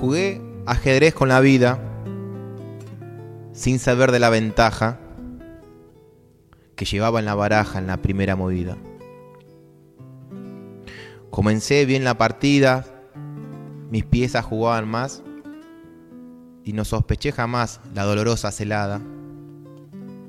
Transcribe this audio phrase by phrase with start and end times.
[0.00, 1.80] Jugué ajedrez con la vida
[3.52, 5.00] sin saber de la ventaja
[6.76, 8.76] que llevaba en la baraja en la primera movida.
[11.30, 12.86] Comencé bien la partida,
[13.90, 15.24] mis piezas jugaban más
[16.62, 19.00] y no sospeché jamás la dolorosa celada.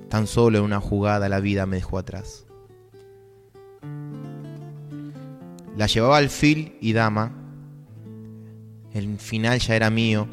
[0.09, 2.47] Tan solo en una jugada la vida me dejó atrás.
[5.77, 7.38] La llevaba alfil y dama.
[8.93, 10.27] El final ya era mío.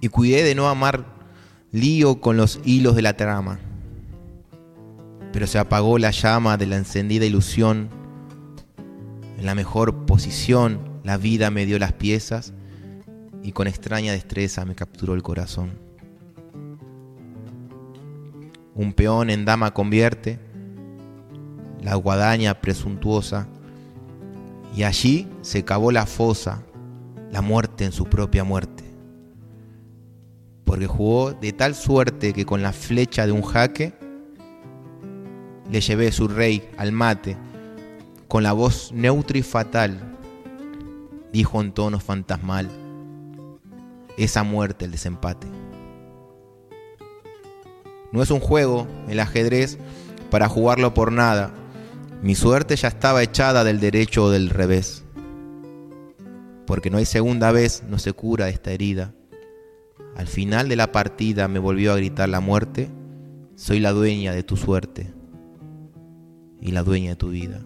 [0.00, 1.04] Y cuidé de no amar
[1.72, 3.58] lío con los hilos de la trama.
[5.32, 7.88] Pero se apagó la llama de la encendida ilusión.
[9.38, 12.52] En la mejor posición la vida me dio las piezas
[13.42, 15.78] y con extraña destreza me capturó el corazón.
[18.74, 20.38] Un peón en dama convierte,
[21.82, 23.48] la guadaña presuntuosa,
[24.74, 26.62] y allí se cavó la fosa,
[27.30, 28.84] la muerte en su propia muerte.
[30.64, 33.92] Porque jugó de tal suerte que con la flecha de un jaque
[35.70, 37.36] le llevé su rey al mate,
[38.28, 40.16] con la voz neutra y fatal,
[41.32, 42.68] dijo en tono fantasmal,
[44.16, 45.46] esa muerte el desempate.
[48.12, 49.78] No es un juego el ajedrez
[50.30, 51.52] para jugarlo por nada.
[52.22, 55.04] Mi suerte ya estaba echada del derecho o del revés.
[56.66, 59.14] Porque no hay segunda vez, no se cura esta herida.
[60.16, 62.90] Al final de la partida me volvió a gritar la muerte,
[63.54, 65.12] soy la dueña de tu suerte
[66.60, 67.62] y la dueña de tu vida.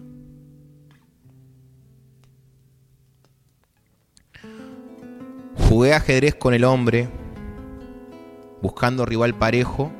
[5.67, 7.09] Jugué ajedrez con el hombre,
[8.61, 9.91] buscando rival parejo,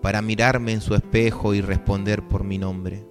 [0.00, 3.04] para mirarme en su espejo y responder por mi nombre,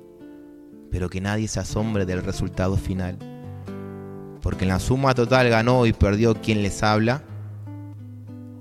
[0.92, 3.18] pero que nadie se asombre del resultado final,
[4.42, 7.24] porque en la suma total ganó y perdió quien les habla,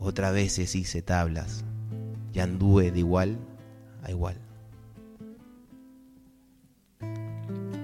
[0.01, 1.65] otra vez hice tablas.
[2.33, 3.39] Y anduve de igual
[4.03, 4.37] a igual.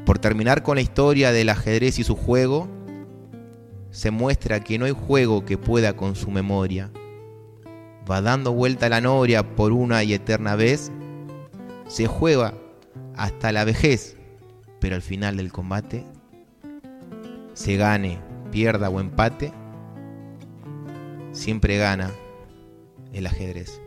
[0.04, 2.68] Por terminar con la historia del ajedrez y su juego,
[3.90, 6.90] se muestra que no hay juego que pueda con su memoria.
[8.10, 10.90] Va dando vuelta la noria por una y eterna vez,
[11.86, 12.54] se juega
[13.16, 14.16] hasta la vejez,
[14.82, 16.04] pero al final del combate,
[17.54, 18.18] se gane,
[18.50, 19.52] pierda o empate,
[21.30, 22.10] siempre gana
[23.12, 23.81] el ajedrez.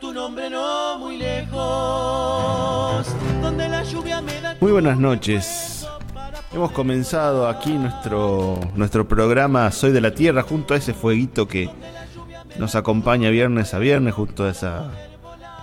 [0.00, 3.06] Tu nombre no muy lejos,
[3.42, 4.56] donde la lluvia me da...
[4.60, 5.86] Muy buenas noches.
[6.52, 11.70] Hemos comenzado aquí nuestro, nuestro programa Soy de la Tierra junto a ese fueguito que
[12.58, 14.90] nos acompaña viernes a viernes, junto a, esa,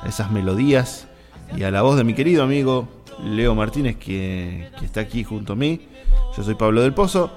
[0.06, 1.08] esas melodías
[1.56, 2.88] y a la voz de mi querido amigo
[3.24, 5.88] Leo Martínez que, que está aquí junto a mí.
[6.36, 7.32] Yo soy Pablo del Pozo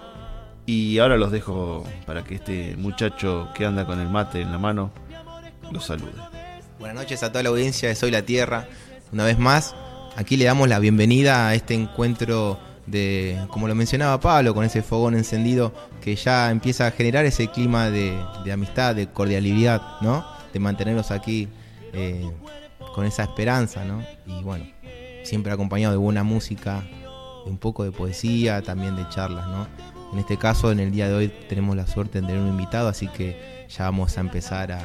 [0.67, 4.59] y ahora los dejo para que este muchacho que anda con el mate en la
[4.59, 4.91] mano
[5.71, 6.38] los salude.
[6.79, 8.69] Buenas noches a toda la audiencia de Soy la Tierra.
[9.13, 9.75] Una vez más,
[10.15, 14.83] aquí le damos la bienvenida a este encuentro de, como lo mencionaba Pablo, con ese
[14.83, 18.17] fogón encendido que ya empieza a generar ese clima de,
[18.53, 20.25] amistad, de cordialidad, ¿no?
[20.53, 21.49] De mantenerlos aquí
[21.93, 22.31] eh,
[22.95, 24.05] con esa esperanza, ¿no?
[24.25, 24.65] Y bueno,
[25.25, 26.87] siempre acompañado de buena música,
[27.45, 29.67] un poco de poesía, también de charlas, ¿no?
[30.13, 32.89] En este caso, en el día de hoy tenemos la suerte de tener un invitado,
[32.89, 34.81] así que ya vamos a empezar a,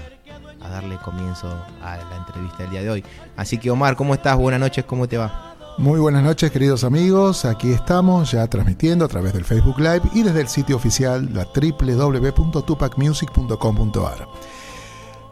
[0.63, 1.47] a darle comienzo
[1.81, 3.05] a la entrevista del día de hoy.
[3.35, 4.37] Así que Omar, ¿cómo estás?
[4.37, 5.55] Buenas noches, ¿cómo te va?
[5.77, 10.21] Muy buenas noches queridos amigos, aquí estamos ya transmitiendo a través del Facebook Live y
[10.21, 14.27] desde el sitio oficial la www.tupacmusic.com.ar.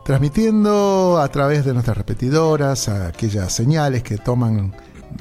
[0.03, 4.73] Transmitiendo a través de nuestras repetidoras, aquellas señales que toman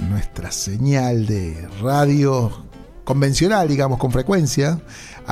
[0.09, 2.51] nuestra señal de radio
[3.05, 4.81] convencional, digamos, con frecuencia,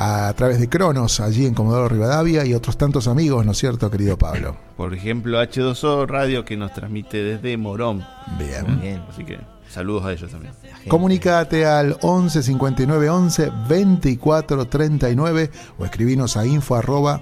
[0.01, 3.91] a través de Cronos, allí en Comodoro Rivadavia, y otros tantos amigos, ¿no es cierto,
[3.91, 4.55] querido Pablo?
[4.77, 8.05] Por ejemplo, H2O Radio, que nos transmite desde Morón.
[8.37, 8.79] Bien.
[8.79, 9.03] Bien.
[9.09, 10.53] Así que saludos a ellos también.
[10.87, 17.19] Comunicate al 11 59 11 24 39 o escribinos a info arroba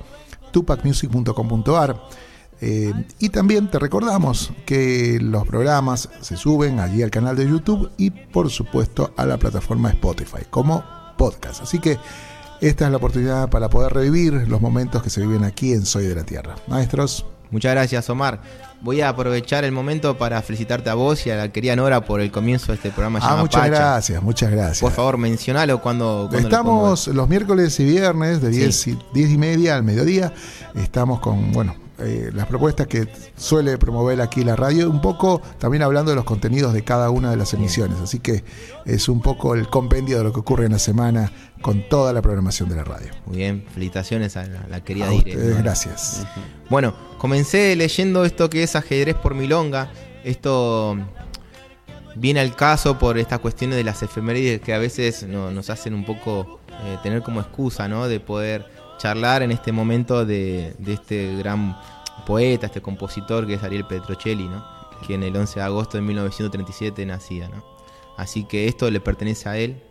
[0.51, 1.99] tupacmusic.com.ar.
[2.61, 7.91] Eh, y también te recordamos que los programas se suben allí al canal de YouTube
[7.97, 10.83] y por supuesto a la plataforma Spotify como
[11.17, 11.63] podcast.
[11.63, 11.97] Así que
[12.61, 16.05] esta es la oportunidad para poder revivir los momentos que se viven aquí en Soy
[16.05, 16.55] de la Tierra.
[16.67, 18.41] Maestros, Muchas gracias, Omar.
[18.81, 22.21] Voy a aprovechar el momento para felicitarte a vos y a la querida Nora por
[22.21, 23.73] el comienzo de este programa ah, muchas Pacha.
[23.73, 24.81] gracias, muchas gracias.
[24.81, 28.59] Por favor, mencionalo cuando, cuando lo Estamos los miércoles y viernes de Sí.
[28.59, 30.33] 10 y, 10 y media al mediodía.
[30.75, 35.81] Estamos con, bueno, eh, las propuestas que suele promover aquí la radio, un poco también
[35.83, 37.99] hablando de los contenidos de cada una de las emisiones.
[37.99, 38.43] Así que
[38.85, 42.21] es un poco el compendio de lo que ocurre en la semana con toda la
[42.21, 43.09] programación de la radio.
[43.25, 45.31] Muy bien, felicitaciones a la, la querida A Dire.
[45.31, 45.63] ustedes, ¿no?
[45.63, 46.27] gracias.
[46.69, 49.91] Bueno, comencé leyendo esto que es ajedrez por milonga.
[50.23, 50.97] Esto
[52.15, 55.93] viene al caso por estas cuestiones de las efemérides que a veces no- nos hacen
[55.93, 58.07] un poco eh, tener como excusa, ¿no?
[58.07, 58.65] De poder
[58.97, 61.77] charlar en este momento de, de este gran
[62.27, 64.63] poeta, este compositor que es Ariel Petrocelli, ¿no?
[65.05, 67.63] Quien el 11 de agosto de 1937 nacía, ¿no?
[68.17, 69.81] Así que esto le pertenece a él.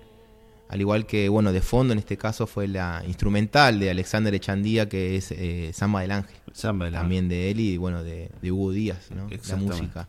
[0.69, 4.89] Al igual que, bueno, de fondo en este caso fue la instrumental de Alexander Echandía,
[4.89, 8.31] que es eh, Samba del Ángel Samba de la- también de él y bueno de,
[8.43, 9.29] de Hugo Díaz, ¿no?
[9.31, 9.37] la
[9.79, 10.09] música.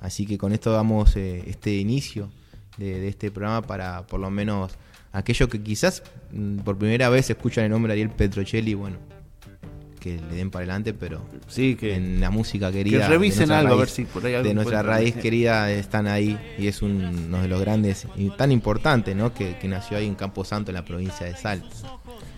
[0.00, 2.30] Así que con esto damos eh, este inicio
[2.78, 4.72] de, de este programa para por lo menos
[5.12, 8.96] aquellos que quizás mm, por primera vez escuchan el nombre de Ariel Petrocelli, bueno,
[9.98, 13.02] que le den para adelante, pero Sí, que, en la música querida.
[13.02, 16.38] que revisen algo, a ver si por ahí algo de nuestra raíz querida están ahí
[16.58, 19.32] y es un- uno de los grandes y tan importante, ¿no?
[19.34, 21.66] Que, que nació ahí en Campo Santo, en la provincia de Salta.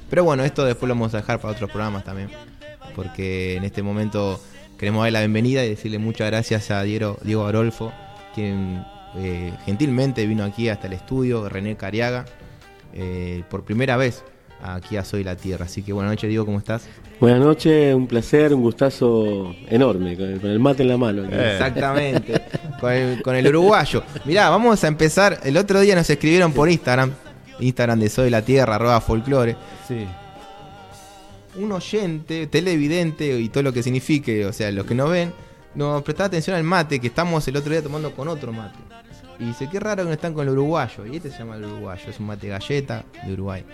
[0.08, 2.30] Pero bueno, esto después lo vamos a dejar para otros programas también,
[2.94, 4.40] porque en este momento
[4.78, 7.92] queremos darle la bienvenida y decirle muchas gracias a Diego, Diego Arolfo,
[8.34, 8.82] quien
[9.16, 12.24] eh, gentilmente vino aquí hasta el estudio, René Cariaga,
[12.92, 14.24] eh, por primera vez
[14.62, 15.66] aquí a Soy la Tierra.
[15.66, 16.86] Así que buenas noches, Diego, ¿cómo estás?
[17.20, 21.24] Buenas noches, un placer, un gustazo enorme, con el, con el mate en la mano.
[21.24, 21.52] Eh.
[21.52, 22.42] Exactamente,
[22.80, 24.02] con el, con el uruguayo.
[24.24, 25.40] Mirá, vamos a empezar.
[25.44, 27.12] El otro día nos escribieron por Instagram,
[27.60, 29.56] Instagram de Soy la Tierra, arroba folclore.
[29.86, 30.06] Sí.
[31.56, 35.32] Un oyente, televidente y todo lo que signifique, o sea, los que nos ven,
[35.74, 38.78] nos prestaba atención al mate que estamos el otro día tomando con otro mate.
[39.40, 41.06] Y dice, qué raro que no están con el uruguayo.
[41.06, 43.64] Y este se llama el uruguayo, es un mate galleta de Uruguay.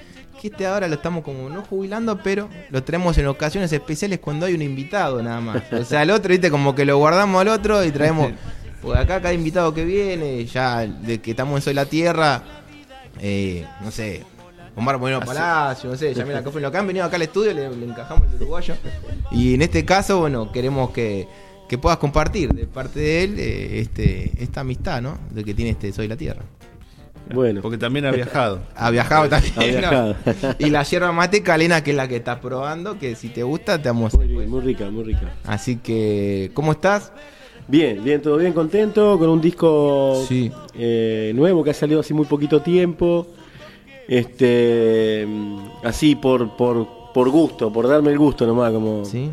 [0.40, 4.46] Que este ahora lo estamos como no jubilando, pero lo tenemos en ocasiones especiales cuando
[4.46, 5.62] hay un invitado nada más.
[5.72, 8.30] O sea, el otro, viste, como que lo guardamos al otro y traemos.
[8.80, 12.42] Porque acá cada invitado que viene, ya de que estamos en Soy la Tierra,
[13.18, 14.24] eh, no sé,
[14.76, 17.22] Omar Moreno Palacio, no sé, ya mira, acá fue lo que han venido acá al
[17.22, 18.76] estudio, le, le encajamos el uruguayo.
[19.32, 21.26] Y en este caso, bueno, queremos que,
[21.68, 25.18] que puedas compartir de parte de él eh, este, esta amistad, ¿no?
[25.30, 26.42] De que tiene este Soy la Tierra.
[27.34, 28.60] Bueno, Porque también ha viajado.
[28.76, 29.52] Ha viajado también.
[29.56, 30.16] Ha viajado.
[30.24, 30.32] ¿no?
[30.60, 33.82] Y la yerba mate calena, que es la que estás probando, que si te gusta,
[33.82, 35.32] te vamos a muy, bien, muy rica, muy rica.
[35.44, 37.12] Así que, ¿cómo estás?
[37.68, 40.52] Bien, bien, todo bien, contento, con un disco Sí.
[40.78, 43.26] eh, nuevo que ha salido hace muy poquito tiempo.
[44.06, 49.04] Este, mm, así por, por, por gusto, por darme el gusto nomás, como...
[49.04, 49.32] Sí.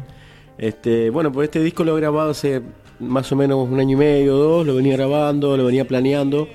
[0.63, 2.61] Este, bueno, pues este disco lo he grabado hace
[2.97, 6.47] más o menos un año y medio, dos, lo venía grabando, lo venía planeando.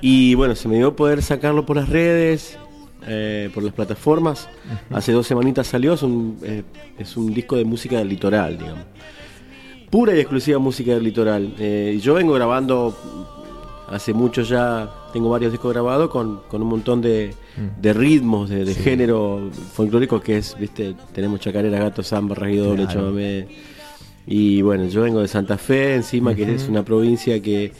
[0.00, 2.56] Y bueno, se me dio poder sacarlo por las redes,
[3.04, 4.48] eh, por las plataformas.
[4.92, 6.62] Hace dos semanitas salió, es un, eh,
[6.96, 8.84] es un disco de música del litoral, digamos.
[9.90, 11.52] Pura y exclusiva música del litoral.
[11.58, 12.96] Eh, yo vengo grabando
[13.88, 17.34] hace mucho ya, tengo varios discos grabados con, con un montón de,
[17.80, 22.90] de ritmos, de, de género folclórico que es, viste, tenemos chacarera, gato, samba, doble, Claro.
[22.92, 23.46] chamamé.
[24.26, 27.72] Y bueno, yo vengo de Santa Fe, encima que es una provincia que,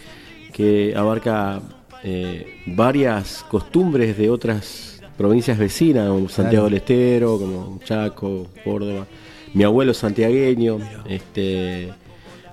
[0.53, 1.62] que abarca
[2.03, 9.07] eh, varias costumbres de otras provincias vecinas, como Santiago del Estero, como Chaco, Córdoba.
[9.55, 11.93] Mi abuelo es santiagueño, este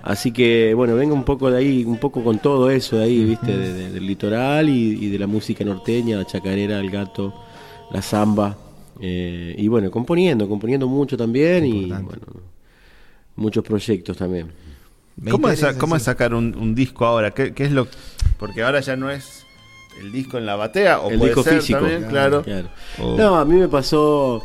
[0.01, 3.23] Así que, bueno, vengo un poco de ahí, un poco con todo eso de ahí,
[3.25, 3.55] ¿viste?
[3.55, 7.33] De- de- del litoral y, y de la música norteña, la chacarera, el gato,
[7.91, 8.57] la samba.
[9.01, 12.25] eh, y bueno, componiendo, componiendo mucho también y bueno,
[13.35, 14.51] muchos proyectos también.
[15.31, 17.31] ¿Cómo es, cómo es sacar un, un disco ahora?
[17.31, 17.87] ¿Qué, qué es lo
[18.37, 19.45] Porque ahora ya no es
[20.01, 21.79] el disco en la batea, o el puede disco ser físico.
[21.79, 22.43] también, claro.
[23.17, 24.41] No, a mí me pasó,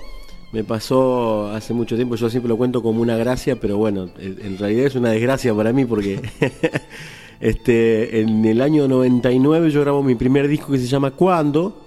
[0.54, 4.56] me pasó hace mucho tiempo, yo siempre lo cuento como una gracia, pero bueno, en
[4.56, 6.20] realidad es una desgracia para mí porque
[7.40, 11.80] este, en el año 99 yo grabo mi primer disco que se llama Cuando.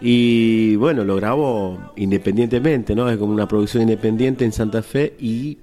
[0.00, 3.10] Y bueno, lo grabo independientemente, ¿no?
[3.10, 5.58] Es como una producción independiente en Santa Fe y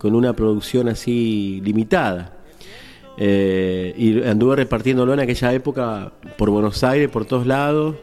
[0.00, 2.36] con una producción así limitada.
[3.16, 7.94] Eh, y anduve repartiéndolo en aquella época por Buenos Aires, por todos lados,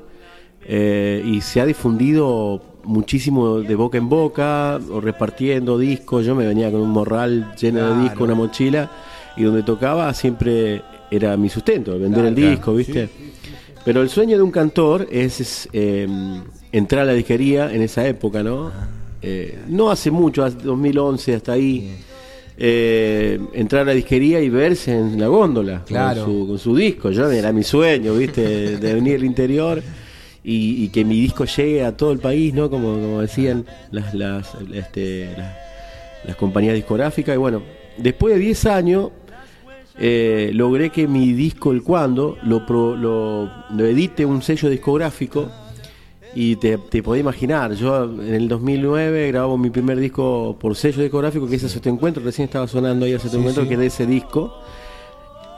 [0.65, 6.25] eh, y se ha difundido muchísimo de boca en boca, o repartiendo discos.
[6.25, 8.91] Yo me venía con un morral lleno de discos, una mochila,
[9.37, 13.09] y donde tocaba siempre era mi sustento, vender Claro, el claro, disco, ¿viste?
[13.85, 16.07] Pero el sueño de un cantor es, es, eh,
[16.71, 18.71] entrar a la disquería en esa época, ¿no?
[19.21, 21.91] Eh, no hace mucho, hace 2011 hasta ahí.
[22.57, 26.23] eh, entrar a la disquería y verse en la góndola Claro.
[26.25, 27.09] con, su, con su disco.
[27.11, 28.77] Yo era mi sueño, ¿viste?
[28.77, 29.81] De venir al interior
[30.43, 32.69] y, y que mi disco llegue a todo el país, ¿no?
[32.69, 35.55] Como, como decían las, las, este, las,
[36.25, 37.35] las compañías discográficas.
[37.35, 37.61] Y bueno,
[37.97, 39.09] después de 10 años
[39.97, 45.49] eh, logré que mi disco El Cuando lo, pro- lo, lo edite un sello discográfico
[46.35, 51.03] y te, te podés imaginar, yo en el 2009 grabamos mi primer disco por sello
[51.03, 53.79] discográfico que es Hace te encuentro, recién estaba sonando ahí Hace te encuentro, que es
[53.79, 54.59] de ese disco.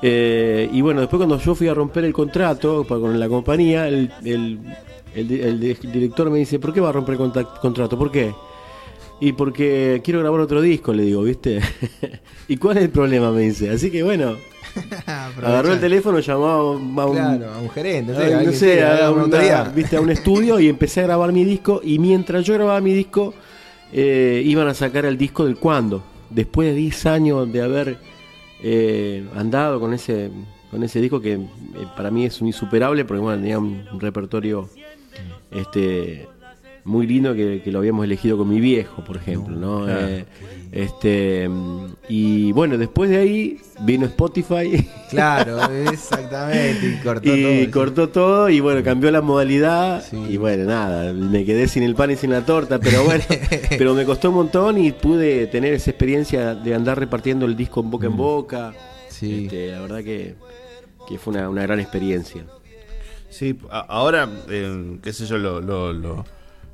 [0.01, 4.11] Eh, y bueno, después cuando yo fui a romper el contrato con la compañía, el,
[4.23, 4.59] el-
[5.15, 7.97] el di- el di- director me dice, ¿por qué va a romper el contact- contrato?
[7.97, 8.33] ¿Por qué?
[9.21, 11.59] Y porque quiero grabar otro disco, le digo, ¿viste?
[12.49, 13.31] ¿Y cuál es el problema?
[13.31, 13.69] Me dice.
[13.69, 14.35] Así que bueno,
[15.41, 18.53] agarró el teléfono, llamó a un, Claro, a un gerente, no sé, Ay, no alguien
[18.59, 21.79] sé, que a, una una- viste, a un estudio y empecé a grabar mi disco.
[21.83, 23.33] Y mientras yo grababa mi disco,
[23.93, 26.03] eh, iban a sacar el disco del cuando.
[26.29, 27.97] Después de 10 años de haber
[28.67, 30.31] eh, andado con ese
[30.71, 31.39] con ese disco que eh,
[31.95, 34.67] para mí es un insuperable porque bueno, tenía un, repertorio
[35.51, 36.27] este
[36.85, 39.89] muy lindo que, que lo habíamos elegido con mi viejo, por ejemplo, ¿no?
[39.89, 40.25] Eh,
[40.71, 45.59] este mm, y bueno, después de ahí vino Spotify Claro,
[45.91, 46.87] exactamente.
[46.87, 47.71] Y cortó y todo.
[47.71, 50.17] cortó todo y bueno, cambió la modalidad Sí.
[50.29, 53.23] y bueno, nada, me quedé sin el pan y sin la torta, pero bueno,
[53.77, 57.81] pero me costó un montón y pude tener esa experiencia de andar repartiendo el disco
[57.81, 58.69] en boca en boca.
[58.71, 58.73] Mm.
[59.09, 59.45] Sí.
[59.45, 60.35] Este, la verdad que,
[61.07, 62.43] que fue una, una gran experiencia.
[63.29, 66.25] Sí, ahora, eh, qué sé yo, lo- lo- lo-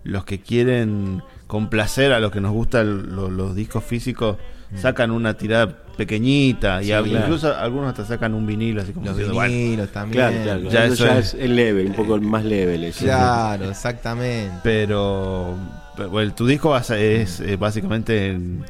[0.03, 4.37] los que quieren complacer a los que nos gustan lo- los discos físicos
[4.75, 5.67] sacan una tirada
[5.97, 7.25] pequeñita y Sí, a- claro.
[7.25, 10.29] incluso algunos hasta sacan un vinilo así como Los diciendo, bueno, vinilos también.
[10.29, 12.83] Claro, claro, Ya eso ya es- es el level, un poco más level.
[12.85, 13.03] eso.
[13.03, 14.51] Claro, exactamente.
[14.63, 15.57] pero
[16.09, 16.89] bueno, tu disco es
[17.41, 18.63] eh, básicamente en-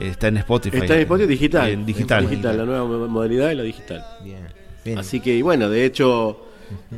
[0.00, 0.78] está en Spotify.
[0.78, 1.70] Está en Spotify digital.
[1.70, 2.28] En digital.
[2.28, 4.02] digital, la nueva mo- modalidad es la digital.
[4.24, 4.38] Bien.
[4.84, 4.98] bien.
[4.98, 6.46] Así que, y bueno, de hecho,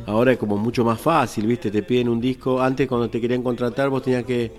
[0.05, 1.71] ahora es como mucho más fácil, ¿viste?
[1.71, 2.61] Te piden un disco.
[2.61, 4.51] Antes, cuando te querían contratar, vos tenías que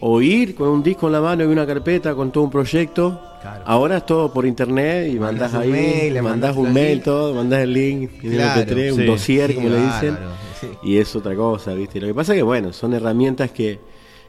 [0.00, 3.20] oír con un disco en la mano y una carpeta con todo un proyecto.
[3.40, 3.62] Claro.
[3.66, 7.34] Ahora es todo por internet y mandás, ahí, mail, le mandás mandás un mail, todo,
[7.34, 9.00] mandás el link, un Claro, MP3, sí.
[9.00, 10.18] un dossier, Sí, como le dicen.
[10.60, 10.66] sí.
[10.82, 12.00] Y es otra cosa, ¿viste?
[12.00, 13.80] Lo que pasa es que, bueno, son herramientas que,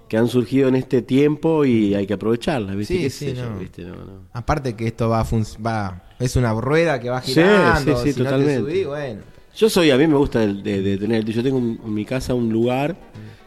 [0.08, 2.96] que han surgido en este tiempo y hay que aprovecharlas, ¿viste?
[2.96, 3.60] Sí, ¿Qué sí, yo, no.
[3.60, 3.82] ¿viste?
[3.84, 4.12] No, no.
[4.32, 5.26] Aparte que esto va a
[5.66, 7.98] va es una rueda que va Sí, girando.
[7.98, 8.86] sí, sí, si no te totalmente.
[8.86, 9.22] bueno.
[9.56, 12.06] Yo soy, a mí me gusta el de, de tener, yo tengo un- en mi
[12.06, 12.96] casa un lugar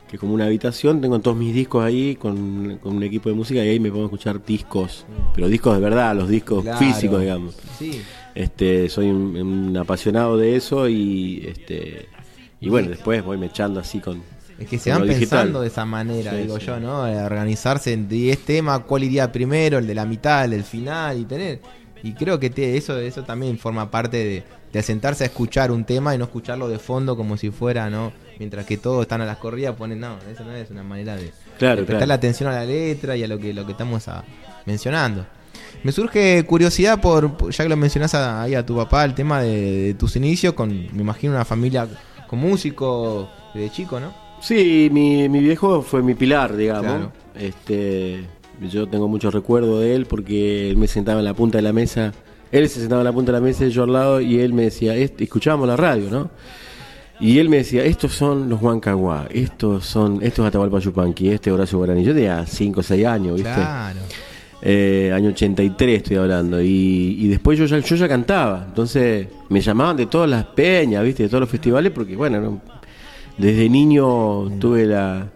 [0.09, 3.35] que es como una habitación, tengo todos mis discos ahí con, con un equipo de
[3.35, 6.79] música y ahí me pongo a escuchar discos, pero discos de verdad, los discos Claro.
[6.79, 7.57] físicos, digamos.
[7.79, 8.03] Sí.
[8.35, 12.07] Este, soy un, un apasionado de eso y este
[12.61, 14.23] y bueno, después voy mechando así con
[14.59, 15.21] Es que se van digital.
[15.41, 16.67] pensando de esa manera, Sí, digo sí.
[16.67, 17.05] yo, ¿no?
[17.05, 21.19] De organizarse en 10 temas, cuál iría primero, el de la mitad, el del final
[21.19, 21.61] y tener.
[22.05, 25.85] Y creo que te- eso, eso también forma parte de, de sentarse a escuchar un
[25.85, 28.13] tema y no escucharlo de fondo como si fuera, ¿no?
[28.39, 31.33] Mientras que todos están a las corridas, ponen, no, eso no es una manera de,
[31.59, 32.13] Claro, de prestarle claro.
[32.19, 34.23] atención a la letra y a lo que, lo que estamos a-
[34.67, 35.25] mencionando.
[35.83, 39.41] Me surge curiosidad por, ya que lo mencionás a- ahí a tu papá, el tema
[39.41, 41.89] de, de tus inicios con, me imagino, una familia
[42.29, 44.13] con músicos desde chico, ¿no?
[44.43, 46.83] Sí, mi, mi viejo fue mi pilar, digamos.
[46.93, 47.13] Claro.
[47.35, 48.25] Este,
[48.71, 51.73] yo tengo muchos recuerdos de él porque él me sentaba en la punta de la
[51.73, 52.13] mesa.
[52.53, 54.53] Él se sentaba en la punta de la mesa y yo al lado y él
[54.53, 56.31] me decía, "Est- escuchábamos la radio, ¿no?
[57.21, 61.49] Y él me decía, estos son los Huancaguá, estos son, estos es Atahualpa Yupanqui, este
[61.51, 62.03] es Horacio Guarani.
[62.03, 63.53] Yo tenía 5 o 6 años, ¿viste?
[63.55, 64.01] Claro.
[64.63, 66.61] Eh, año 83 estoy hablando.
[66.61, 68.65] Y, y después yo ya, yo ya cantaba.
[68.69, 71.23] Entonces me llamaban de todas las peñas, ¿viste?
[71.25, 72.61] De todos los festivales, porque bueno, no-
[73.39, 75.29] desde niño tuve la,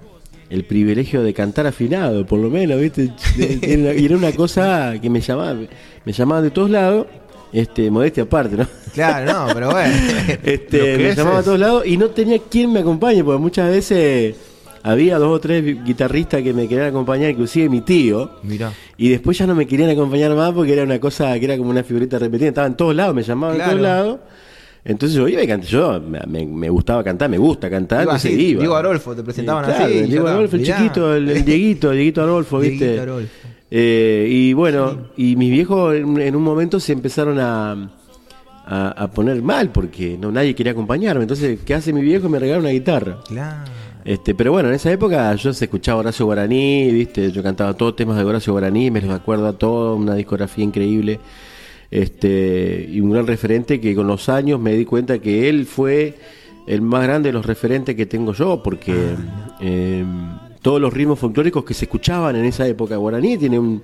[0.51, 3.11] el privilegio de cantar afinado, por lo menos, ¿viste?
[3.37, 5.69] De- era- Y era una cosa que me llamaban,
[6.05, 7.07] me llamaban de todos lados,
[7.53, 8.67] este, modestia aparte, ¿no?
[8.95, 9.95] Claro, no, pero bueno.
[10.43, 13.71] Este, me llamaba a es- todos lados y no tenía quien me acompañe, porque muchas
[13.71, 14.37] veces
[14.83, 18.31] había dos o tres guitarristas que me querían acompañar, inclusive mi tío.
[18.43, 18.73] Mirá.
[18.97, 21.71] Y después ya no me querían acompañar más porque era una cosa que era como
[21.71, 22.49] una figurita repetida.
[22.49, 23.73] Estaba en todos lados, me llamaban Claro.
[23.73, 24.19] en todos lados.
[24.89, 25.67] Entonces yo iba y canté.
[25.69, 28.03] Yo me, me- gustaba cantar, me gusta cantar.
[28.03, 28.59] Iba así, iba.
[28.61, 30.77] Diego Arolfo, te presentaban claro, así, Diego Arolfo, el mirá.
[30.79, 32.85] chiquito, el, el Dieguito, Dieguito Arolfo, ¿viste?
[32.85, 33.29] Dieguito Arolfo.
[33.71, 37.91] Eh, y bueno, y mis viejos en, en un momento se empezaron a,
[38.65, 41.23] a, a poner mal porque no nadie quería acompañarme.
[41.23, 42.29] Entonces, ¿qué hace mi viejo?
[42.31, 43.19] Me regala una guitarra.
[43.29, 43.71] Claro.
[44.05, 47.31] Este, pero bueno, en esa época yo se escuchaba Horacio Guaraní, ¿viste?
[47.31, 51.21] Yo cantaba todos temas de Horacio Guaraní, me los acuerdo a todos, una discografía increíble.
[51.91, 56.15] Este, y un gran referente que con los años me di cuenta que él fue
[56.67, 59.15] el más grande de los referentes que tengo yo, porque
[59.61, 60.05] eh,
[60.61, 63.81] todos los ritmos folclóricos que se escuchaban en esa época, Guaraní tiene un,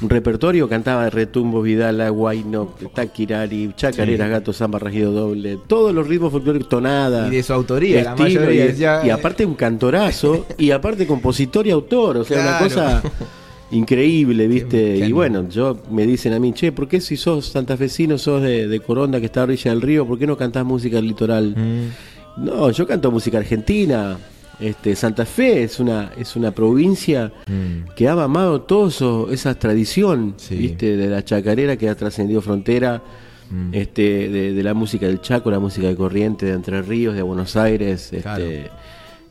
[0.00, 6.30] un repertorio, cantaba Retumbo, Vidala, Guayno, Taquirari, Chacareras, Gato, Samba, Rajido Doble, todos los ritmos
[6.30, 7.26] folclóricos, tonada.
[7.26, 11.08] Y de su autoría, la estilo, mayoría, y, ya- y aparte un cantorazo, y aparte
[11.08, 12.50] compositor y autor, o sea, Claro.
[12.50, 13.02] una cosa
[13.70, 14.98] increíble, ¿viste?
[14.98, 18.42] Qué y bueno, yo me dicen a mí, che, ¿por qué si sos santafesino, sos
[18.42, 21.06] de, de Coronda, que está a orilla del río, ¿por qué no cantás música del
[21.08, 21.54] litoral?
[21.56, 22.44] Mm.
[22.44, 24.16] No, yo canto música argentina.
[24.60, 27.90] Este, Santa Fe es una, es una provincia Mm.
[27.94, 30.56] que ha mamado toda esa tradición, Sí.
[30.56, 30.96] ¿viste?
[30.96, 33.02] De la chacarera que ha trascendido frontera,
[33.50, 33.70] Mm.
[33.72, 37.22] este, de, de la música del Chaco, la música de Corriente, de Entre Ríos, de
[37.22, 38.04] Buenos Aires.
[38.12, 38.44] Este, Claro.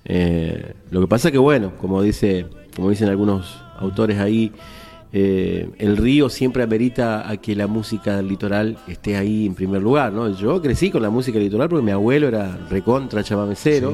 [0.05, 2.45] eh, lo que pasa que, bueno, como, dice,
[2.75, 4.51] como dicen algunos autores ahí,
[5.13, 9.81] eh, el río siempre amerita a que la música del litoral esté ahí en primer
[9.81, 10.29] lugar, ¿no?
[10.37, 13.93] Yo crecí con la música del litoral porque mi abuelo era recontra chamamecero.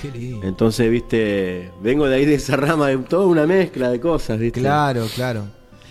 [0.00, 0.38] Sí.
[0.42, 4.60] Entonces, viste, vengo de ahí de esa rama de toda una mezcla de cosas, viste.
[4.60, 5.44] Claro, claro.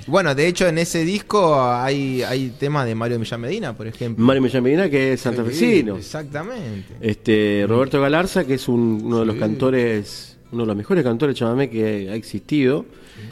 [0.08, 4.26] Bueno, de hecho en ese disco hay, hay temas de Mario Millán Medina, por ejemplo.
[4.26, 5.98] Mario Millán Medina, que es santafesino.
[5.98, 6.96] Exactamente.
[7.00, 9.40] Este, Roberto Galarza, que es un- uno de los Sí.
[9.40, 12.86] cantores, uno de los mejores cantores de chamamé que ha existido,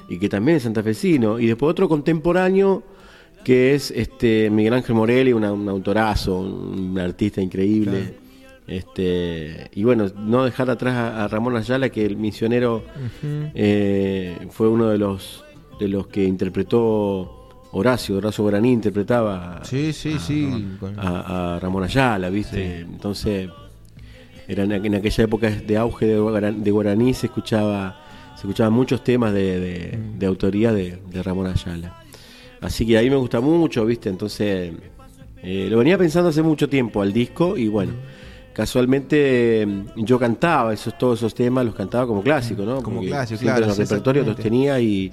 [0.10, 1.40] y que también es santafesino.
[1.40, 2.84] Y después otro contemporáneo,
[3.44, 8.16] que es este Miguel Ángel Morelli, una- un autorazo, un, un artista increíble.
[8.68, 12.84] Este, y bueno, no dejar atrás a, a Ramón Ayala, que el misionero
[13.56, 15.44] eh, fue uno de los
[15.80, 20.66] de los que interpretó Horacio, Horacio Guaraní interpretaba Sí, sí, sí.
[20.98, 22.80] a Ramón Ayala, ¿viste?
[22.80, 23.48] Entonces,
[24.48, 28.04] era en, aquella época de auge de, guara- de guaraní se escuchaba
[28.36, 31.96] se escuchaban muchos temas de, de- de autoría de, de Ramón Ayala.
[32.62, 34.10] Así que ahí me gusta mucho, ¿viste?
[34.10, 34.74] Entonces,
[35.44, 37.94] eh, lo venía pensando hace mucho tiempo al disco y bueno,
[38.54, 42.82] casualmente eh, yo cantaba esos, todos esos temas, los cantaba como clásicos, ¿no?
[42.82, 45.12] Como siempre claro, En los sí, repertorios los tenía y,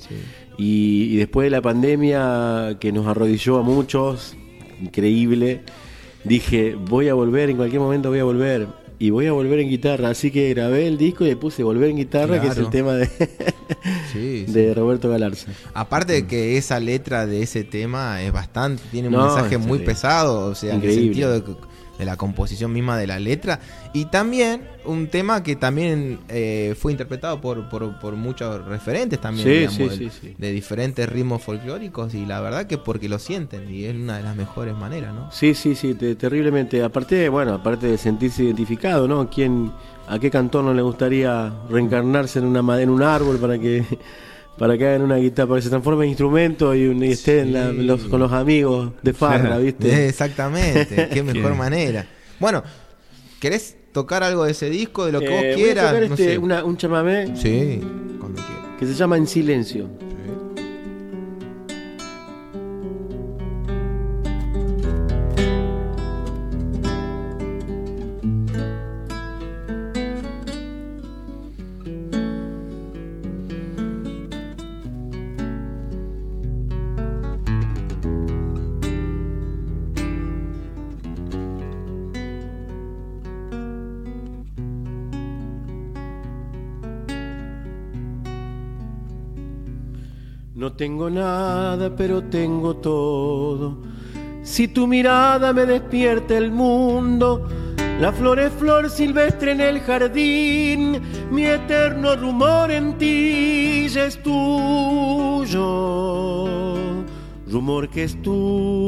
[0.59, 4.37] y, y después de la pandemia que nos arrodilló a muchos,
[4.83, 5.61] increíble,
[6.25, 8.84] dije, voy a volver, en cualquier momento voy a volver.
[8.98, 11.90] Y voy a volver en guitarra, así que grabé el disco y le puse Volver
[11.90, 13.07] en guitarra, que es el tema de,
[14.12, 14.52] Sí, sí.
[14.52, 15.50] de Roberto Galarza.
[15.74, 19.80] Aparte de que esa letra de ese tema es bastante, tiene un No, mensaje muy
[19.80, 20.94] pesado, o sea, Increíble.
[20.94, 21.57] en el sentido de,
[21.98, 23.61] de la composición misma de la letra.
[23.92, 29.46] Y también un tema que también eh, fue interpretado por, por, por muchos referentes también,
[29.46, 32.14] Sí, digamos, sí, de, sí, de diferentes ritmos folclóricos.
[32.14, 35.30] Y la verdad que porque lo sienten, y es una de las mejores maneras, ¿no?
[35.30, 36.83] Sí, sí, sí, te- terriblemente.
[36.83, 39.30] Aparte, bueno, aparte de sentirse identificado, ¿no?
[39.30, 39.72] ¿Quién,
[40.09, 43.85] ¿A qué cantor no le gustaría reencarnarse en una en un árbol para que
[44.58, 47.40] para que hagan una guitarra, para que se transforme en instrumento y, un- y esté
[47.40, 49.88] en la- los- con los amigos de farra, ¿viste?
[49.88, 52.06] Eh, Exactamente, qué mejor manera.
[52.38, 52.62] Bueno,
[53.40, 55.86] ¿querés tocar algo de ese disco, de lo que Eh, vos voy a quieras?
[55.92, 56.38] tocar No este, sé.
[56.38, 57.80] una- un chamamé Sí,
[58.20, 58.64] cuando quieras.
[58.78, 59.88] que se llama En Silencio.
[90.85, 93.79] Tengo nada, pero tengo todo.
[94.42, 97.49] Si tu mirada me despierta el mundo,
[98.03, 105.55] la flor es flor silvestre en el jardín, mi eterno rumor en ti es tuyo.
[107.49, 108.85] rumor que es tuyo.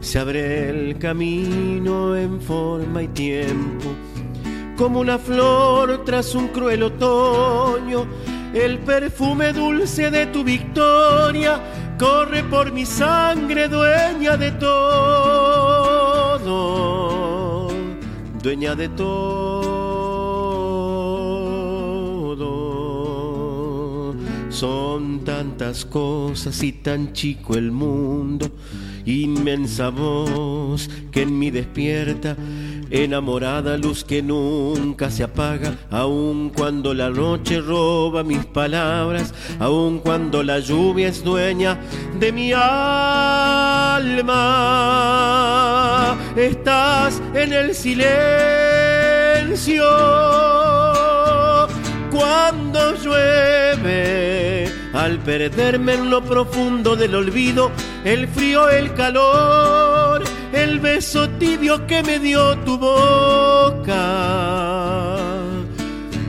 [0.00, 3.75] Se abre el camino en forma y tiempo,
[4.76, 8.06] como una flor tras un cruel otoño.
[8.54, 11.60] El perfume dulce de tu victoria
[11.98, 14.78] corre por mi sangre, dueña de todo,
[18.42, 19.36] dueña de todo.
[24.50, 28.50] Son tantas cosas y tan chico el mundo,
[29.04, 32.36] inmensa voz que en mí despierta
[32.90, 40.42] enamorada luz que nunca se apaga, aun cuando la noche roba mis palabras, aun cuando
[40.42, 41.78] la lluvia es dueña
[42.18, 42.66] de mi alma.
[46.36, 48.16] Estás en el silencio
[52.10, 57.70] cuando llueve, al perderme en lo profundo del olvido,
[58.04, 63.94] el frío, el calor, el beso tibio que me dio tu boca,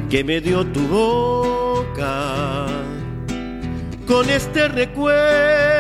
[0.09, 2.67] que me dio tu boca,
[4.05, 5.76] con este recuerdo.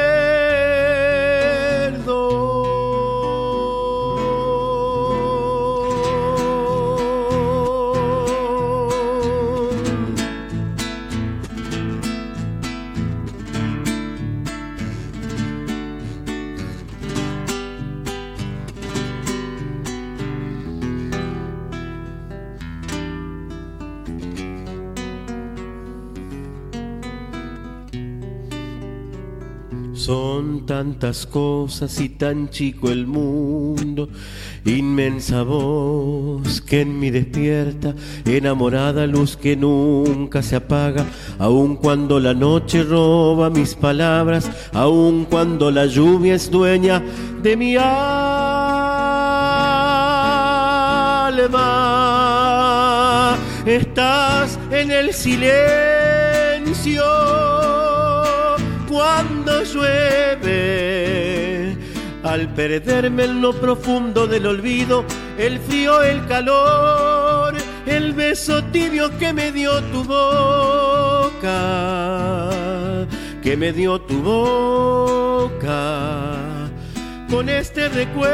[30.07, 34.07] Son tantas cosas y tan chico el mundo,
[34.63, 37.93] inmensa voz que en mí despierta,
[38.23, 41.05] enamorada luz que nunca se apaga,
[41.39, 47.03] aun cuando la noche roba mis palabras, aun cuando la lluvia es dueña
[47.43, 47.97] de mi alma.
[53.65, 57.03] Estás en el silencio
[59.07, 60.51] cuando llueve.
[62.23, 65.05] Al perderme en lo profundo del olvido,
[65.37, 71.47] el frío, el calor, el beso tibio que me dio tu boca,
[73.41, 75.69] que me dio tu boca,
[77.29, 78.29] con este recuerdo,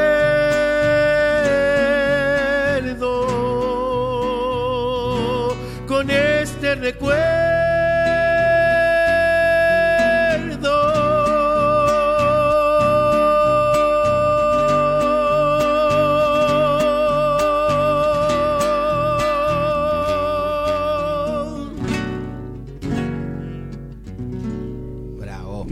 [5.88, 7.62] con este recuerdo.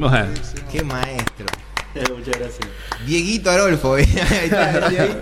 [0.01, 0.27] Bueno,
[0.71, 1.45] Qué maestro.
[2.17, 2.67] Muchas gracias.
[3.05, 3.93] Dieguito Arolfo.
[3.95, 4.03] Ahí
[4.45, 5.17] está, desde ahí.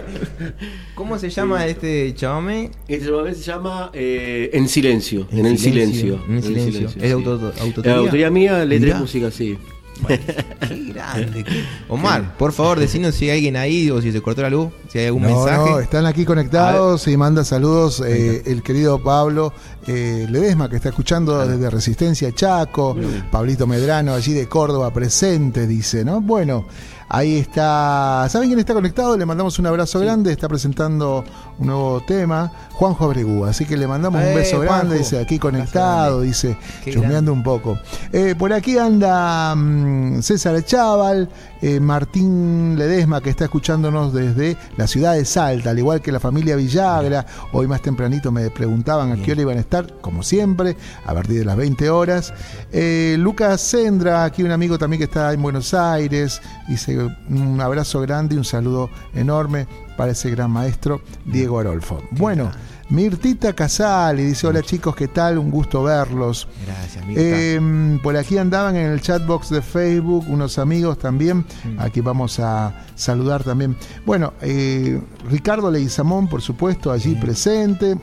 [0.95, 2.71] ¿Cómo se llama este chabame?
[2.87, 5.27] Este momento se llama eh, En Silencio.
[5.31, 6.23] En, el silencio.
[6.29, 6.87] En el silencio.
[6.87, 7.11] Es de sí.
[7.11, 7.95] auto- Es autoría.
[7.97, 9.57] autoría mía, letra y música, sí.
[10.07, 11.43] Qué grande.
[11.43, 14.69] qué- Omar, por favor, decinos si hay alguien ahí o si se cortó la luz,
[14.91, 15.69] si hay algún No, mensaje.
[15.71, 19.53] no, están aquí conectados y manda saludos eh, el querido Pablo
[19.87, 22.95] eh, Ledesma que está escuchando desde Resistencia Chaco,
[23.31, 26.21] Pablito Medrano allí de Córdoba presente, dice, ¿no?
[26.21, 26.65] Bueno,
[27.07, 28.27] ahí está.
[28.29, 29.17] ¿Saben quién está conectado?
[29.17, 31.23] Le mandamos un abrazo grande, está presentando
[31.59, 34.93] un nuevo tema, Juanjo Abregú, así que le mandamos un Eh, beso grande, Juanjo.
[34.97, 37.77] dice aquí conectado, dice, Qué chusmeando un poco.
[38.13, 41.29] Eh, por aquí anda mm, César Chaval,
[41.61, 46.21] eh, Martín Ledesma, que está escuchándonos desde la ciudad de Salta, al igual que la
[46.21, 47.25] familia Villagra.
[47.51, 51.39] Hoy más tempranito me preguntaban a qué hora iban a estar, como siempre, a partir
[51.39, 52.33] de las 20 horas.
[52.71, 56.97] Eh, Lucas Sendra, aquí un amigo también que está en Buenos Aires, dice
[57.29, 59.67] un abrazo grande y un saludo enorme
[59.99, 62.01] para ese gran maestro Diego Arolfo.
[62.11, 62.49] Bueno,
[62.89, 65.37] Mirtita Casali dice, hola chicos, ¿qué tal?
[65.37, 66.47] Un gusto verlos.
[66.65, 67.21] Gracias, Mirta.
[67.21, 71.39] Eh, por aquí andaban en el chatbox de Facebook unos amigos también.
[71.39, 71.79] Mm.
[71.79, 73.75] Aquí vamos a saludar también.
[74.05, 77.97] Bueno, eh, Ricardo Leguizamón, por supuesto, allí presente.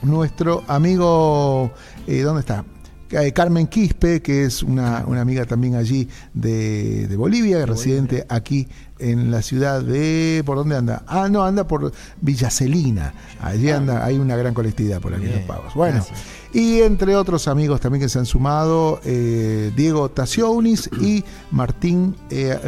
[0.00, 1.70] Nuestro amigo,
[2.06, 2.64] eh, ¿dónde está?
[3.10, 8.68] Eh, Carmen Quispe, que es una, una amiga también allí de, de Bolivia, residente aquí
[9.00, 10.42] en la ciudad de...
[10.44, 11.02] ¿Por dónde anda?
[11.06, 13.14] Ah, no, anda por Villacelina.
[13.40, 15.74] Allí anda, hay una gran colectividad por aquí en Bien, Los Pagos.
[15.74, 16.22] Bueno, gracias.
[16.52, 22.58] y entre otros amigos también que se han sumado, eh, Diego Tacionis y Martín, eh,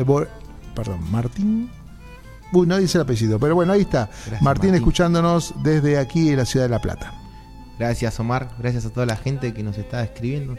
[0.75, 1.71] perdón, Martín,
[2.53, 4.75] uy, no dice el apellido, pero bueno, ahí está, Gracias, Martín, Martín.
[4.75, 7.15] escuchándonos desde aquí en la ciudad de La Plata.
[7.79, 8.51] Gracias, Omar.
[8.59, 10.57] Gracias a toda la gente que nos está escribiendo.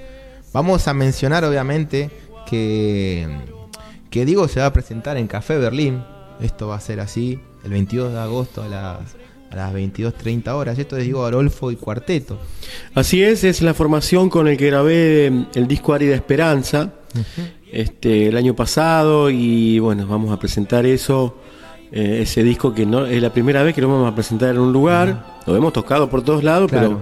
[0.51, 2.11] Vamos a mencionar, obviamente,
[2.45, 3.27] que,
[4.13, 6.03] que Diego se va a presentar en Café Berlín.
[6.39, 8.99] Esto va a ser así, el 22 de agosto a las,
[9.49, 10.77] a las 22.30 horas.
[10.77, 12.37] Esto es Diego Arolfo y Cuarteto.
[12.93, 16.91] Así es, es la formación con el que grabé mm, el disco Árida Esperanza
[17.71, 21.35] este, el año pasado y bueno, vamos a presentar eso,
[21.91, 24.59] eh, ese disco que no es la primera vez que lo vamos a presentar en
[24.61, 26.87] un lugar, lo hemos tocado por todos lados, Claro.
[26.87, 27.01] pero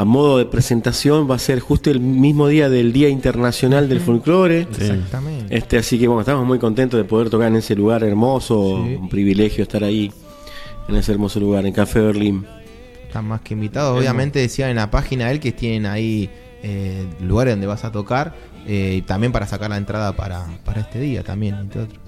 [0.00, 4.00] a modo de presentación va a ser justo el mismo día del Día Internacional del
[4.00, 4.60] Folclore.
[4.60, 5.56] Exactamente.
[5.56, 8.94] Este, así que bueno, estamos muy contentos de poder tocar en ese lugar hermoso, Sí.
[8.94, 10.12] un privilegio estar ahí,
[10.88, 12.46] en ese hermoso lugar, en Café Berlín.
[13.08, 13.98] Están más que invitados.
[13.98, 16.30] Obviamente decía en la página de él que tienen ahí
[16.62, 18.34] eh, lugares donde vas a tocar
[18.68, 21.98] eh, y también para sacar la entrada para, para este día también, entre otros.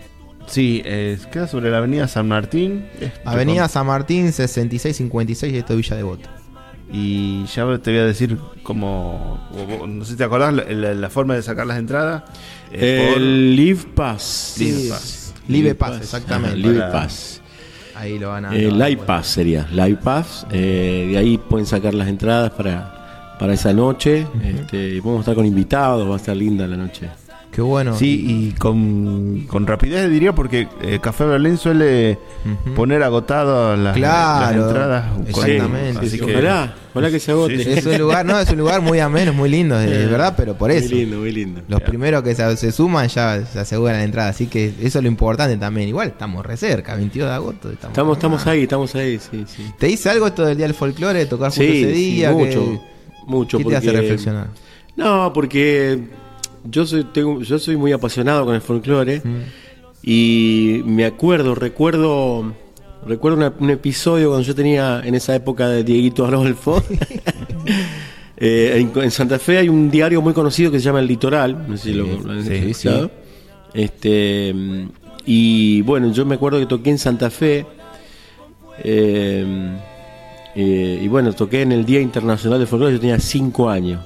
[0.46, 2.84] Sí, eh, queda sobre la avenida San Martín.
[3.00, 6.28] es- Avenida San Martín 6656 esto es Villa Devoto.
[6.92, 9.40] Y ya te voy a decir como.
[9.52, 12.22] o- o- No sé si te acordás la, la- la forma de sacar las entradas.
[12.72, 14.56] Eh, por- el Live Pass.
[14.58, 15.34] Live Pass.
[15.48, 16.56] Live Pass, exactamente.
[16.56, 17.40] Live Para- Pass.
[17.96, 18.56] Ahí lo van a.
[18.56, 19.02] Eh, Live.
[19.04, 20.46] Pass sería, Live Pass.
[20.50, 24.26] eh, de ahí pueden sacar las entradas para, para esa noche.
[24.42, 27.08] este, y podemos estar con invitados, va a estar linda la noche.
[27.52, 27.96] Qué bueno.
[27.96, 32.16] Sí, y con, con rapidez diría porque eh, Café Berlín suele
[32.76, 35.04] poner agotadas las, Claro, las entradas.
[35.26, 37.58] exactamente, Así sí, que, ojalá, ojalá que se agote.
[37.58, 37.70] Sí, sí.
[37.80, 40.34] Es un lugar, no, es un lugar muy ameno, es muy lindo, de, de verdad,
[40.36, 40.90] pero por eso.
[40.90, 41.60] Muy lindo, muy lindo.
[41.66, 45.02] Los primeros que se, se suman ya se aseguran la entrada, así que eso es
[45.02, 45.88] lo importante también.
[45.88, 47.68] Igual estamos re cerca, 22 de agosto.
[47.72, 49.66] Estamos, Estamos, estamos ahí, estamos ahí, sí, sí.
[49.76, 52.28] ¿Te dice algo esto del Día del Folclore, de tocar justo Sí, ese sí, día?
[52.28, 52.82] que- mucho,
[53.26, 53.58] mucho.
[53.58, 54.46] ¿Qué te hace reflexionar?
[54.96, 55.98] No, porque
[56.64, 59.38] yo soy, tengo, yo soy muy apasionado con el folclore Mm.
[60.02, 62.52] y me acuerdo, recuerdo,
[63.06, 66.82] recuerdo una- un episodio cuando yo tenía en esa época de Dieguito Arolfo.
[68.42, 71.68] Eh, en, en Santa Fe hay un diario muy conocido que se llama El Litoral,
[71.68, 73.10] no sé si lo, lo han sí, escuchado.
[73.74, 74.54] Este,
[75.26, 77.66] y bueno, yo me acuerdo que toqué en Santa Fe.
[78.82, 79.44] eh,
[80.56, 84.00] eh, y bueno, toqué en el Día Internacional del Folclore, yo tenía cinco años.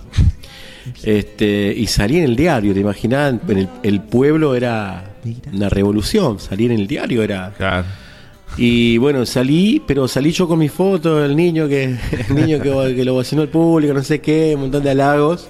[1.02, 5.14] Este, y salí en el diario, te imaginas, en el, el pueblo era
[5.52, 7.52] una revolución, salir en el diario era.
[7.56, 7.86] Claro.
[8.56, 11.84] Y bueno, salí, pero salí yo con mi foto, el niño que,
[12.28, 15.48] el niño que, que lo vacinó el público, no sé qué, un montón de halagos,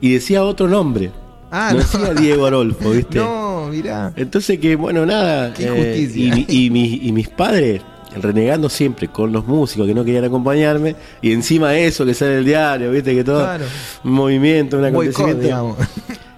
[0.00, 1.10] y decía otro nombre.
[1.50, 1.84] Ah, no no.
[1.84, 3.18] decía Diego Arolfo, ¿viste?
[3.18, 4.12] No, mirá.
[4.16, 5.52] Entonces que bueno, nada.
[5.54, 6.24] Qué eh, injusticia.
[6.24, 7.82] y, mi- y mis, y mis padres
[8.20, 12.44] renegando siempre con los músicos que no querían acompañarme y encima eso que sale el
[12.44, 13.64] diario, viste que todo Claro.
[14.04, 15.76] un movimiento, un acontecimiento.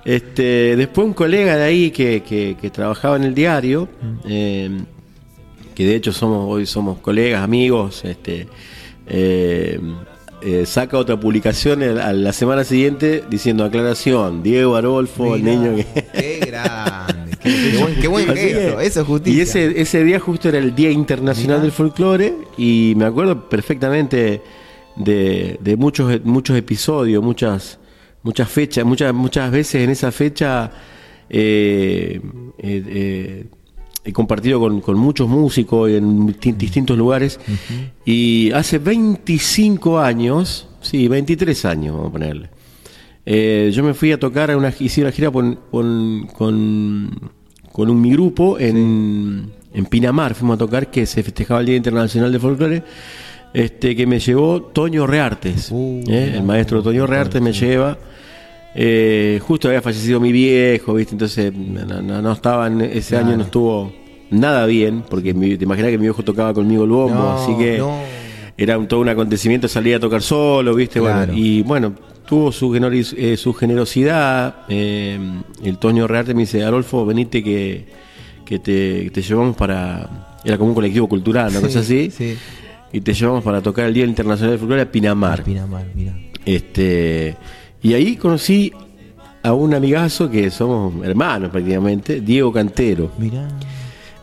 [0.04, 4.14] Este, después un colega de ahí que, que- que trabajaba en el diario, Mm.
[4.28, 4.70] eh,
[5.74, 8.48] que de hecho somos hoy somos colegas, amigos, este,
[9.06, 9.78] eh,
[10.40, 15.84] eh, saca otra publicación a la- semana siguiente diciendo aclaración, Diego Arolfo, el niño que
[16.12, 16.40] Qué.
[18.00, 18.80] Qué, buen, gesto.
[18.80, 19.38] Eso es justicia.
[19.38, 21.62] Y ese, ese día justo era el Día Internacional Mirá.
[21.62, 24.42] del Folclore y me acuerdo perfectamente
[24.96, 27.78] de, de muchos muchos episodios, muchas
[28.22, 30.70] muchas fechas, muchas muchas veces en esa fecha
[31.30, 32.20] eh,
[32.58, 33.46] eh, eh,
[34.04, 37.38] he compartido con, con muchos músicos en disti- distintos lugares
[38.04, 42.50] y hace 25 años, sí, 23 años vamos a ponerle.
[43.30, 47.30] Eh, yo me fui a tocar a una, hice una gira con, con, con,
[47.78, 51.76] con un mi grupo en, en Pinamar, fuimos a tocar que se festejaba el Día
[51.76, 52.82] Internacional de Folclore,
[53.54, 56.32] este, que me llevó Toño Reartes, Uh, ¿eh?
[56.34, 57.96] el maestro Toño Reartes me lleva.
[58.74, 61.14] Eh, justo había fallecido mi viejo, ¿viste?
[61.14, 63.92] Entonces no, no- no estaba en- ese año no estuvo
[64.30, 67.56] nada bien, porque mi- te imaginas que mi viejo tocaba conmigo el bombo, No, así
[67.56, 67.96] que no.
[68.56, 70.98] era un, todo un acontecimiento salir a tocar solo, ¿viste?
[71.00, 71.28] Claro.
[71.32, 71.92] Bueno, y bueno,
[72.28, 74.56] tuvo su, eh, su generosidad.
[74.68, 75.18] eh,
[75.64, 77.86] el Toño Rearte me dice, Arolfo, venite que,
[78.44, 80.36] que te, que te llevamos para...
[80.44, 82.10] Era como un colectivo cultural, una Sí, cosa así.
[82.10, 82.36] sí.
[82.92, 85.42] Y te llevamos para tocar el Día Internacional del Folclore a Pinamar.
[85.42, 86.16] Pinamar, mira.
[86.44, 87.36] Este,
[87.82, 88.72] y ahí conocí
[89.42, 93.10] a un amigazo que somos hermanos prácticamente, Diego Cantero.
[93.18, 93.48] Mirá.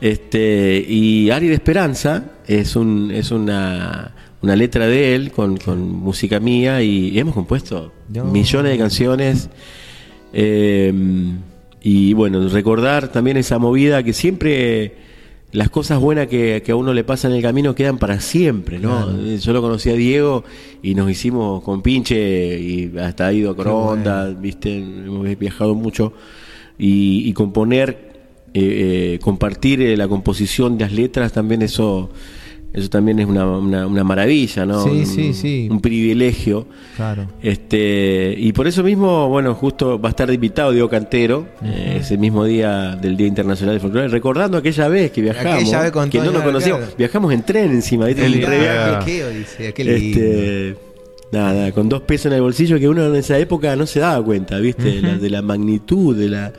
[0.02, 4.14] Este, y Ari de Esperanza es, un, es una,
[4.46, 8.26] una letra de él con, con música mía y hemos compuesto No.
[8.26, 9.50] millones de canciones.
[10.34, 10.94] Eh,
[11.82, 14.94] y bueno, recordar también esa movida que siempre
[15.52, 18.78] las cosas buenas que, que a uno le pasan en el camino quedan para siempre,
[18.80, 19.16] ¿no?
[19.38, 20.44] Yo lo conocí a Diego
[20.84, 26.14] y nos hicimos con pinche y hasta ido a Coronda, viste, hemos viajado mucho
[26.78, 28.14] y, y componer,
[28.54, 32.10] eh, eh, compartir eh, la composición de las letras también eso
[32.76, 34.84] Eso también es una, una- una maravilla, ¿no?
[34.84, 35.68] Sí, un, sí, sí.
[35.72, 36.68] Un privilegio.
[36.98, 37.26] Claro.
[37.42, 42.00] Este, y por eso mismo, bueno, justo va a estar de invitado Diego Cantero, eh,
[42.02, 45.92] ese mismo día del Día Internacional del Folclore, recordando aquella vez que viajamos, Aquella vez
[45.92, 46.96] con que no nos conocíamos, claro.
[46.98, 48.28] viajamos en tren encima, ¿viste?
[48.28, 49.24] Re viaje.
[49.24, 49.32] Ah.
[49.78, 50.76] Este,
[51.32, 54.24] nada, con dos pesos en el bolsillo que uno en esa época no se daba
[54.24, 55.02] cuenta, ¿viste?
[55.02, 56.54] La- de la magnitud, de la...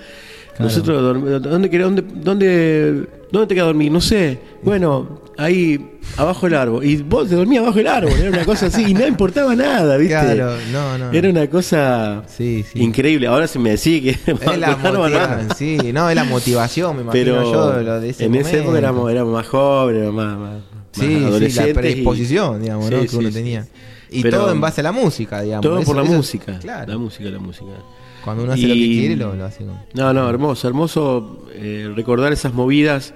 [0.59, 1.03] Nosotros,
[1.43, 3.91] ¿dónde, querés- dónde, dónde, ¿dónde te quedas a dormir?
[3.93, 4.39] No sé.
[4.63, 6.85] Bueno, ahí, abajo del árbol.
[6.85, 9.97] Y vos te dormías abajo del árbol, era una cosa así, y no importaba nada,
[9.97, 10.15] ¿viste?
[10.15, 11.13] Claro, no, no.
[11.13, 12.81] Era una cosa Sí, sí.
[12.83, 13.27] increíble.
[13.27, 14.11] Ahora se me decía que...
[14.11, 18.25] Es la motivación, sí, no, es la motivación, me imagino Pero yo, lo de ese
[18.25, 18.57] en momento.
[18.57, 20.57] época éramos, éramos más jóvenes, más, más,
[20.93, 21.71] Sí, más sí, la adolescentes.
[21.71, 23.05] y- predisposición, digamos, ¿no?
[23.07, 23.67] Que uno tenía.
[24.11, 25.63] Y Pero- todo en base a la música, digamos.
[25.63, 26.59] Todo Eso- por la música.
[26.61, 26.93] Claro.
[26.93, 27.67] La música, la música.
[28.27, 29.75] Cuando uno hace lo que quiere, lo, lo hace con...
[29.95, 33.15] No, no, hermoso, hermoso eh, recordar esas movidas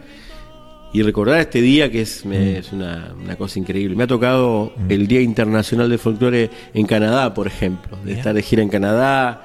[0.92, 2.32] y recordar este día que es, Mm.
[2.32, 3.94] es una, una cosa increíble.
[3.96, 8.42] Me ha tocado el Día Internacional del Folclore en Canadá, por ejemplo, de estar de
[8.42, 9.44] gira en Canadá.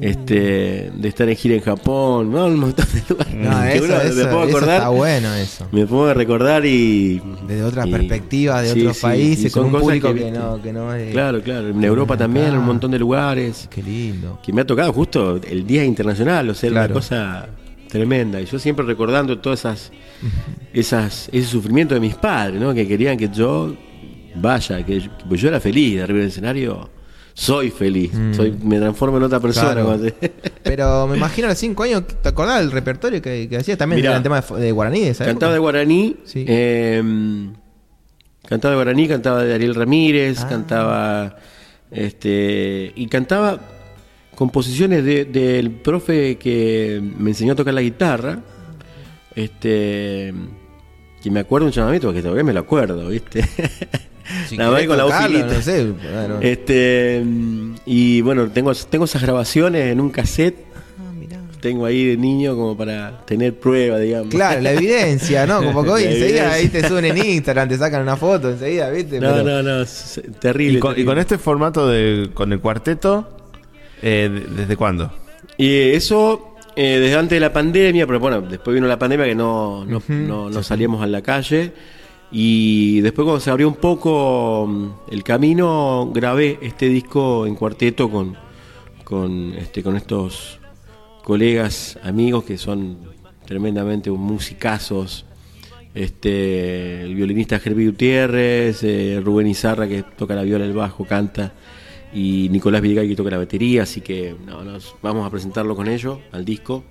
[0.00, 2.46] Este, de estar en gira en Japón, ¿no?
[2.46, 4.76] un montón de lugares No, que eso, uno eso- me puedo acordar.
[4.76, 5.68] está bueno eso.
[5.72, 7.22] Me pongo a recordar y.
[7.46, 10.72] Desde otras y- perspectivas, de sí, otros sí, países, con un público que, no, que
[10.72, 11.12] no es...
[11.12, 11.68] Claro, claro.
[11.68, 13.68] En Europa también, en un montón de lugares.
[13.70, 14.38] Qué lindo.
[14.42, 16.86] Que me ha tocado justo el Día Internacional, o sea, Claro.
[16.86, 17.48] una cosa
[17.88, 18.40] tremenda.
[18.40, 19.92] Y yo siempre recordando todas esas,
[20.74, 22.74] esas, ese sufrimiento de mis padres, ¿no?
[22.74, 23.74] Que querían que yo
[24.34, 26.90] vaya, que yo, pues yo era feliz de arriba del escenario.
[27.38, 29.82] Soy feliz, soy, me transformo en otra persona.
[29.82, 29.98] Mm.
[29.98, 30.14] Claro.
[30.64, 34.00] Pero me imagino a los cinco años, ¿te acordás del repertorio que, que hacías también
[34.00, 34.12] Mirá.
[34.12, 36.46] en el tema de, de guaraní de Cantaba de guaraní, Sí.
[36.48, 37.02] eh,
[38.48, 40.48] cantaba de guaraní, cantaba de Ariel Ramírez, Ah.
[40.48, 41.36] cantaba
[41.90, 43.60] este y cantaba
[44.34, 48.38] composiciones de- del profe que me enseñó a tocar la guitarra,
[49.34, 50.32] este
[51.22, 53.44] que me acuerdo un llamamiento porque todavía me lo acuerdo, ¿viste?
[54.48, 55.46] Si Nada más con la finita.
[55.46, 56.38] no sé, bueno.
[56.40, 57.22] Este
[57.86, 60.56] y bueno, tengo tengo esas grabaciones en un cassette,
[60.98, 61.38] Ah, mirá.
[61.60, 64.28] tengo ahí de niño como para tener prueba, digamos.
[64.34, 65.62] Claro, la evidencia, ¿no?
[65.62, 68.90] Como que hoy La enseguida ahí te suben en Instagram, te sacan una foto enseguida,
[68.90, 69.20] ¿viste?
[69.20, 70.78] No, Pero- no, no, es terrible.
[70.78, 71.10] Y con, y terrible.
[71.12, 73.28] con este formato de con el cuarteto,
[74.02, 75.12] eh, de- ¿desde cuándo?
[75.56, 79.34] Y eso eh, desde antes de la pandemia, pero bueno, después vino la pandemia que
[79.34, 81.72] no, no, no- no salíamos a la calle.
[82.30, 88.10] Y después cuando se abrió un poco mm, el camino, grabé este disco en cuarteto
[88.10, 88.36] con,
[89.04, 90.58] con, este, con estos
[91.22, 92.98] colegas, amigos que son
[93.44, 95.24] tremendamente musicazos.
[95.94, 101.54] Este, el violinista Herbie Gutiérrez, eh, Rubén Izarra que toca la viola, el bajo, canta,
[102.12, 105.88] y Nicolás Villegay que toca la batería, así que no, nos vamos a presentarlo con
[105.88, 106.84] ellos al disco,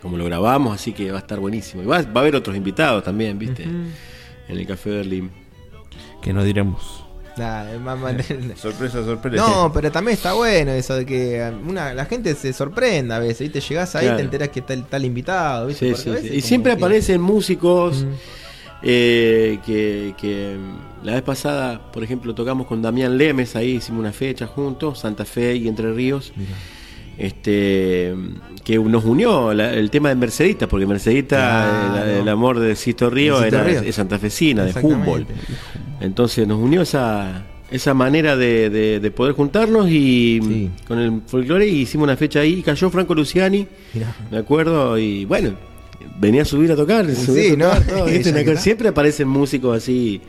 [0.00, 1.82] como lo grabamos, así que va a estar buenísimo.
[1.82, 3.66] Y va, va a haber otros invitados también, ¿viste?
[4.48, 5.30] En el Café Berlín.
[6.20, 7.04] Que no diremos.
[7.36, 8.14] Nah, es más- más-
[8.56, 9.42] Sorpresa, sorpresa.
[9.46, 13.46] No, pero también está bueno eso de que una, la gente se sorprenda a veces,
[13.48, 14.16] y te llegás ahí y Claro.
[14.18, 15.94] te enterás que está el tal invitado, ¿viste?
[15.94, 18.08] Sí, sí, Y siempre que- aparecen músicos Mm.
[18.82, 24.00] eh, que, que, mm, la vez pasada, por ejemplo, tocamos con Damián Lemes, ahí hicimos
[24.00, 26.32] una fecha juntos, Santa Fe y Entre Ríos.
[27.26, 28.14] Este
[28.64, 31.36] que nos unió la- el tema de Mercedita, porque Mercedita,
[31.92, 32.10] Claro.
[32.10, 33.80] el, el amor de Sisto Río era Río.
[33.80, 34.72] es santafesina, de.
[34.80, 35.28] Humboldt.
[36.00, 40.70] Entonces nos unió esa, esa manera de, de- de poder juntarnos y Sí.
[40.86, 44.14] con el folclore y hicimos una fecha ahí y cayó Franco Luciani, Mirá.
[44.30, 45.52] me acuerdo, y bueno,
[46.20, 48.56] venía a subir a tocar, Sí, a tocar, ¿no?
[48.58, 50.20] siempre aparecen músicos así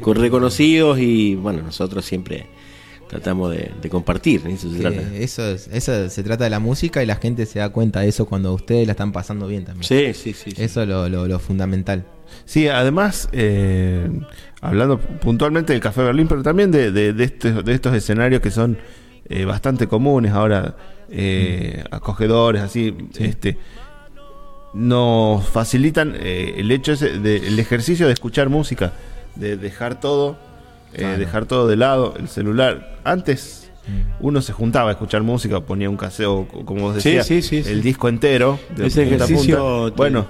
[0.00, 2.46] con reconocidos y bueno, nosotros siempre
[3.10, 4.52] tratamos de, de compartir, ¿eh?
[4.52, 5.00] eso se trata.
[5.14, 8.08] eso, es- eso se trata de la música y la gente se da cuenta de
[8.08, 9.84] eso cuando ustedes la están pasando bien también.
[9.84, 10.52] Sí, sí, sí.
[10.52, 10.62] sí.
[10.62, 12.04] Eso es lo, lo- lo fundamental.
[12.44, 14.08] Sí, además, eh,
[14.60, 18.52] hablando puntualmente del Café Berlín, pero también de, de, de estos, de estos escenarios que
[18.52, 18.78] son
[19.28, 20.76] eh, bastante comunes ahora,
[21.10, 23.58] eh, acogedores, así, este
[24.72, 28.92] nos facilitan eh, el hecho ese de, el ejercicio de escuchar música,
[29.34, 30.38] de dejar todo,
[30.94, 31.18] eh, Claro.
[31.18, 32.98] dejar todo de lado, el celular.
[33.04, 33.70] Antes
[34.20, 37.70] uno se juntaba a escuchar música, ponía un caseo, como vos decías, sí, sí, sí.
[37.70, 38.58] el disco entero.
[38.76, 39.90] de Ese punta ejercicio punta.
[39.90, 40.26] te- Bueno,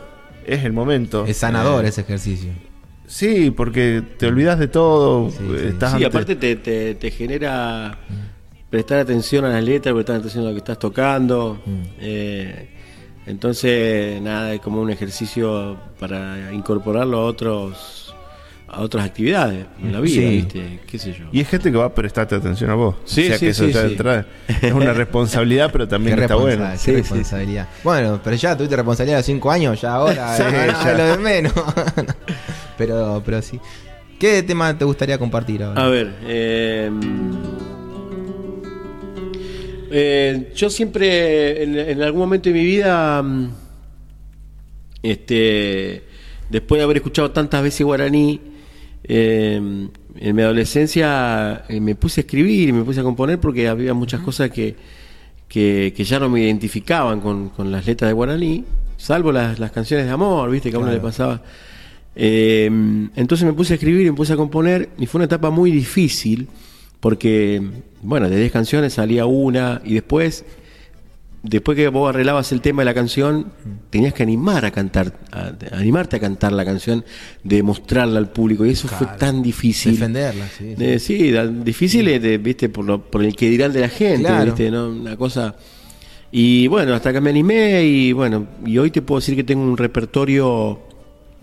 [0.46, 1.26] es el momento.
[1.26, 2.50] Es sanador Eh, ese ejercicio.
[3.06, 5.30] Sí, porque te olvidas de todo.
[5.30, 5.66] Sí, sí.
[5.68, 7.98] estás Sí, ante- aparte te, te, te genera
[8.70, 11.60] prestar atención a las letras, prestar atención a lo que estás tocando.
[11.66, 11.80] Mm.
[11.98, 12.68] Eh,
[13.26, 17.99] entonces, nada, es como un ejercicio para incorporarlo a otros
[18.72, 20.26] a otras actividades en la vida, Sí.
[20.28, 20.80] ¿viste?
[20.86, 21.24] ¿Qué sé yo?
[21.32, 22.94] Y es gente que va a prestarte atención a vos.
[23.04, 24.26] Sí, o sea sí, que eso sí, ya entrada
[24.62, 26.64] es una responsabilidad, pero también Qué está bueno.
[26.70, 27.68] qué Sí, sí, responsabilidad.
[27.82, 30.92] Bueno, pero ya tuviste responsabilidad a los 5 años, ya ahora Sí, eh, ya.
[30.96, 31.52] lo de menos.
[32.78, 33.58] pero, pero sí.
[34.20, 35.82] ¿Qué tema te gustaría compartir ahora?
[35.84, 36.90] A ver, eh,
[39.90, 43.50] eh, yo siempre, en, en algún momento de mi vida, mm,
[45.02, 46.04] este,
[46.48, 48.40] después de haber escuchado tantas veces guaraní,
[49.04, 53.68] eh, en mi adolescencia eh, me puse a escribir y me puse a componer porque
[53.68, 54.76] había muchas cosas que,
[55.48, 58.64] que, que ya no me identificaban con, con las letras de guaraní,
[58.96, 61.42] salvo las, las canciones de amor, viste, que a uno le pasaba.
[62.14, 65.50] Eh, entonces me puse a escribir y me puse a componer y fue una etapa
[65.50, 66.48] muy difícil
[66.98, 67.62] porque,
[68.02, 70.44] bueno, de 10 canciones salía una y después,
[71.42, 73.46] después que vos arreglabas el tema de la canción,
[73.90, 77.04] tenías que animar a cantar, a- animarte a cantar la canción,
[77.44, 79.92] de mostrarla al público y eso fue tan difícil.
[79.92, 80.74] Defenderla, sí.
[80.76, 80.84] sí.
[80.84, 81.32] Eh, sí,
[81.64, 84.44] difícil de, viste, por, lo, por el que dirán de la gente, Claro.
[84.46, 84.88] viste, ¿no?
[84.88, 85.54] Una cosa.
[86.32, 89.62] Y bueno, hasta que me animé y bueno, y hoy te puedo decir que tengo
[89.64, 90.78] un repertorio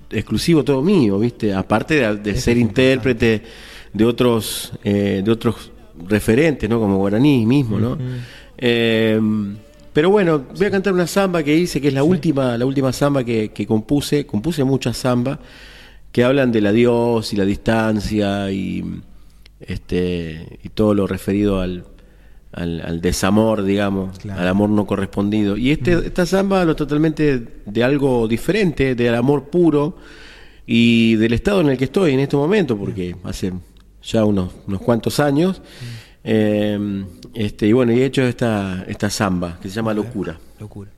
[0.10, 3.42] exclusivo todo mío, viste, aparte de, de ser intérprete
[3.92, 5.72] de otros, eh, de otros
[6.08, 6.80] referentes, ¿no?
[6.80, 7.98] Como Guaraní mismo, ¿no?
[8.58, 9.20] Eh,
[9.98, 12.94] pero bueno, voy a cantar una samba que hice, que es la última, la última
[12.94, 15.40] samba que, que compuse, compuse muchas sambas
[16.12, 18.86] que hablan del adiós y la distancia y
[19.60, 21.86] este y todo lo referido al,
[22.52, 24.40] al, al desamor, digamos, Claro.
[24.40, 25.58] al amor no correspondido.
[25.58, 29.98] Y este, esta samba habla totalmente de algo diferente, del amor puro
[30.68, 33.52] y del estado en el que estoy en este momento, porque hace
[34.04, 35.60] ya unos, unos cuantos años.
[36.24, 37.04] eh,
[37.38, 40.40] este, y bueno, y he hecho esta, esta samba que se llama Locura.
[40.60, 40.90] Locura.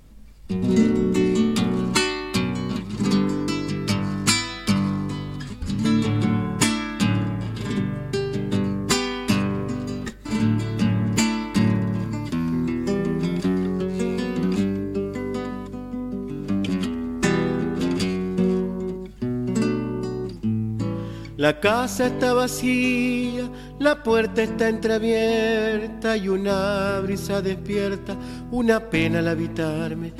[21.36, 23.50] La casa está vacía,
[23.80, 28.16] la puerta está entreabierta y una brisa despierta,
[28.52, 30.14] una pena al habitarme.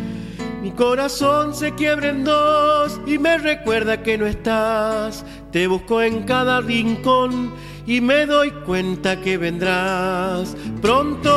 [0.62, 5.24] Mi corazón se quiebra en dos y me recuerda que no estás.
[5.52, 7.54] Te busco en cada rincón
[7.86, 11.30] y me doy cuenta que vendrás pronto,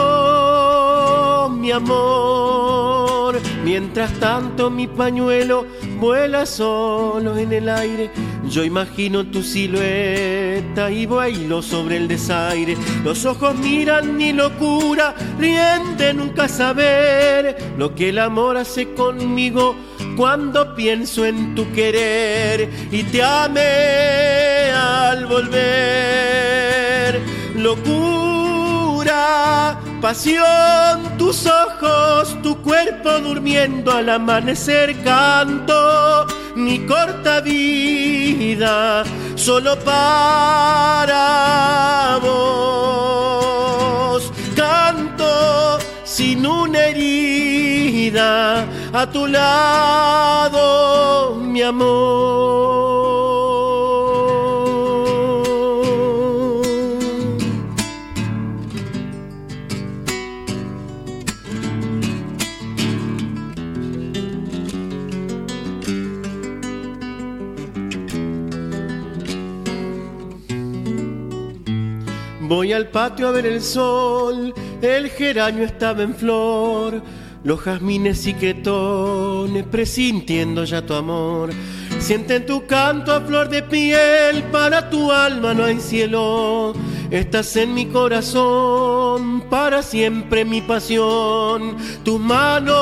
[1.60, 3.40] mi amor.
[3.64, 5.66] Mientras tanto mi pañuelo
[5.98, 8.10] vuela solo en el aire.
[8.48, 12.76] Yo imagino tu silueta y bailo sobre el desaire.
[13.04, 19.76] Los ojos miran mi locura, ríen de nunca saber lo que el amor hace conmigo
[20.16, 27.20] cuando pienso en tu querer y te amé al volver.
[27.56, 28.51] Locura,
[30.00, 39.04] pasión, tus ojos, tu cuerpo durmiendo al amanecer canto mi corta vida
[39.34, 41.18] solo para
[42.22, 43.12] vos.
[44.54, 50.60] Canto sin una herida a tu lado,
[51.36, 52.91] mi amor.
[72.54, 77.00] Voy al patio a ver el sol, el geranio estaba en flor,
[77.44, 81.48] los jazmines y quetones presintiendo ya tu amor.
[81.98, 86.74] Sienten tu canto a flor de piel, para tu alma no hay cielo.
[87.10, 91.78] Estás en mi corazón, para siempre mi pasión.
[92.04, 92.74] Tus manos,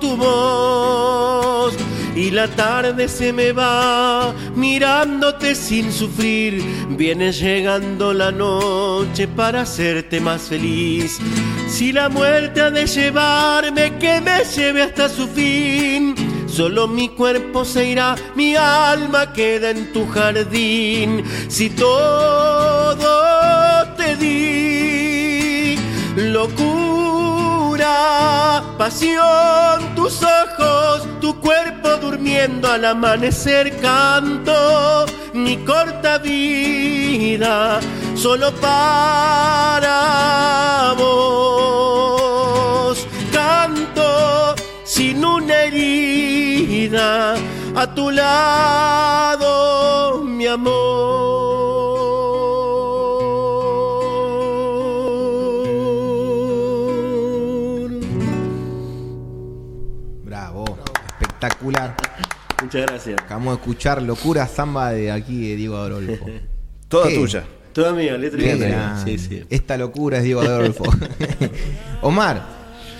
[0.00, 1.37] tu voz.
[2.18, 6.60] Y la tarde se me va mirándote sin sufrir.
[6.90, 11.20] Viene llegando la noche para hacerte más feliz.
[11.68, 16.16] Si la muerte ha de llevarme, que me lleve hasta su fin.
[16.48, 21.22] Solo mi cuerpo se irá, mi alma queda en tu jardín.
[21.46, 23.06] Si todo
[23.96, 24.87] te di,
[28.78, 37.80] pasión, tus ojos, tu cuerpo durmiendo al amanecer canto mi corta vida
[38.14, 39.94] solo para
[40.96, 41.78] vos.
[43.32, 47.34] Canto sin una herida
[47.74, 49.48] a tu lado
[50.24, 51.47] mi amor
[61.58, 61.96] Espectacular.
[62.62, 63.20] Muchas gracias.
[63.22, 66.26] Acabamos de escuchar Locura Zamba de aquí de Diego Adolfo.
[66.88, 67.14] Toda ¿Qué?
[67.16, 67.44] tuya.
[67.72, 68.40] Toda mía, letra
[69.04, 69.04] y.
[69.04, 69.44] Sí, sí.
[69.50, 70.84] Esta locura es Diego Adolfo.
[72.02, 72.44] Omar,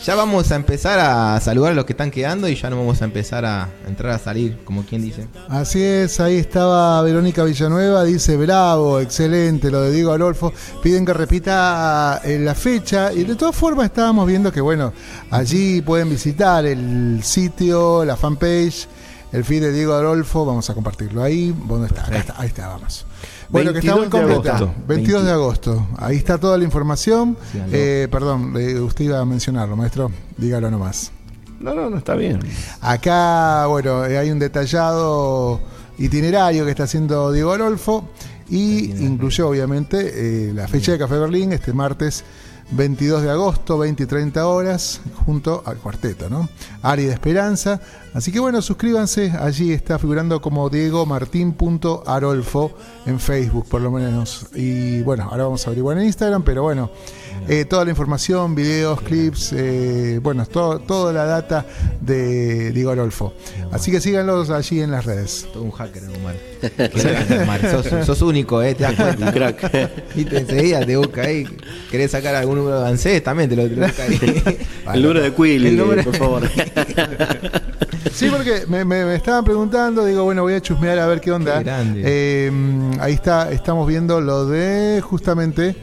[0.05, 3.03] ya vamos a empezar a saludar a los que están quedando y ya nos vamos
[3.03, 5.27] a empezar a entrar a salir, como quien dice.
[5.49, 11.13] Así es, ahí estaba Verónica Villanueva, dice bravo, excelente lo de Diego Adolfo, piden que
[11.13, 14.93] repita eh, la fecha y de todas formas estábamos viendo que bueno,
[15.31, 18.89] allí pueden visitar el sitio, la fanpage,
[19.33, 22.05] el feed de Diego Adolfo, vamos a compartirlo ahí, ¿dónde está?
[22.05, 23.05] Acá está, ahí está, vamos.
[23.49, 24.57] Bueno, que está muy 22 de completa.
[24.57, 24.83] agosto.
[24.87, 25.87] 22 de agosto.
[25.97, 27.37] Ahí está toda la información.
[27.51, 27.73] Síganlo.
[27.77, 30.11] Eh, perdón, usted iba a mencionarlo, maestro.
[30.37, 31.13] Dígalo nomás.
[31.61, 32.41] No, no, no está bien.
[32.81, 35.61] Acá, bueno, eh, hay un detallado
[35.99, 38.09] itinerario que está haciendo Diego Adolfo
[38.49, 42.25] y incluye obviamente eh, la fecha de Café Berlín este martes
[42.71, 46.49] 22 de agosto, 20 y 30 horas, junto al cuarteto, ¿no?
[46.83, 47.81] Ari de Esperanza.
[48.15, 52.73] Así que bueno, suscríbanse, allí está figurando como Diego Martín.arolfo
[53.07, 54.47] en Facebook, por lo menos.
[54.55, 56.91] Y bueno, ahora vamos a averiguar en Instagram, pero bueno,
[57.49, 61.65] eh, toda la información, videos, clips, eh, bueno, todo, toda la data
[62.01, 63.33] de Diego Arolfo.
[63.73, 65.47] Así que síganlos allí en las redes.
[65.53, 66.35] Todo un hacker, Omar.
[67.43, 67.61] Omar.
[67.71, 68.75] Sos, sos único, ¿eh?
[68.75, 69.27] Te das cuenta.
[69.27, 69.91] Un crack.
[70.15, 71.47] Y te enseguida te busca ahí.
[71.91, 73.23] ¿Querés sacar algún número de ANSES?
[73.23, 74.43] También te lo, busca ahí.
[74.95, 76.43] El número de Quill, El número- por favor.
[78.13, 81.31] Sí, porque me, me- me estaban preguntando, digo, bueno, voy a chusmear a ver qué
[81.33, 81.63] onda.
[81.63, 81.71] Qué.
[81.97, 82.53] Eh,
[83.01, 85.77] ahí está, estamos viendo lo de justamente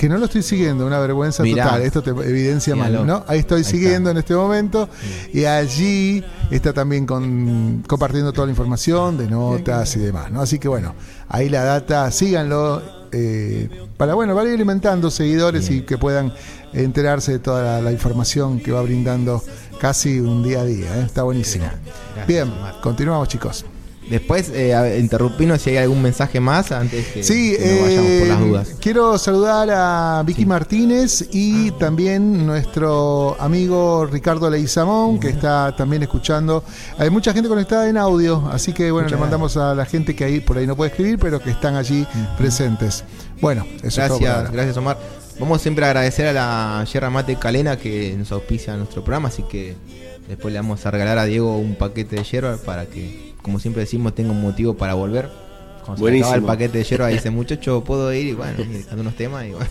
[0.00, 1.64] que no lo estoy siguiendo, una vergüenza Mirá.
[1.64, 1.82] total.
[1.82, 2.98] Esto te evidencia Míralo.
[3.00, 3.24] mal, ¿no?
[3.28, 4.12] Ahí estoy Ahí siguiendo está.
[4.12, 4.88] en este momento
[5.34, 10.40] y allí está también con, compartiendo toda la información de notas y demás, ¿no?
[10.40, 10.94] Así que bueno,
[11.28, 12.80] ahí la data, síganlo
[13.12, 16.32] eh, para bueno, ir alimentando seguidores y que puedan
[16.72, 19.42] enterarse de toda la, la información que va brindando
[19.82, 21.02] casi un día a día, ¿eh?
[21.04, 21.66] Está buenísimo.
[22.26, 22.50] Bien,
[22.82, 23.66] continuamos chicos.
[24.08, 28.40] Después, eh, interrumpirnos si hay algún mensaje más antes que, Sí, que vayamos por las
[28.40, 28.68] eh, dudas.
[28.80, 30.46] quiero saludar a Vicky Sí.
[30.46, 36.64] Martínez y también nuestro amigo Ricardo Leizamón, que está también escuchando.
[36.98, 40.16] Hay mucha gente conectada en audio, así que bueno, Muchas le mandamos a la gente
[40.16, 42.04] que ahí por ahí no puede escribir, pero que están allí
[42.36, 43.04] presentes.
[43.40, 44.98] Bueno, eso es todo Gracias, gracias Omar.
[45.38, 49.42] Vamos siempre a agradecer a la Yerra Mate Calena que nos auspicia nuestro programa, así
[49.44, 49.76] que
[50.28, 53.82] después le vamos a regalar a Diego un paquete de yerba para que, como siempre
[53.82, 55.28] decimos, tenga un motivo para volver.
[55.84, 56.26] Cuando se Buenísimo.
[56.28, 59.46] acaba el paquete de yerba dice, muchacho, puedo ir y bueno, y dejando unos temas
[59.46, 59.68] y bueno.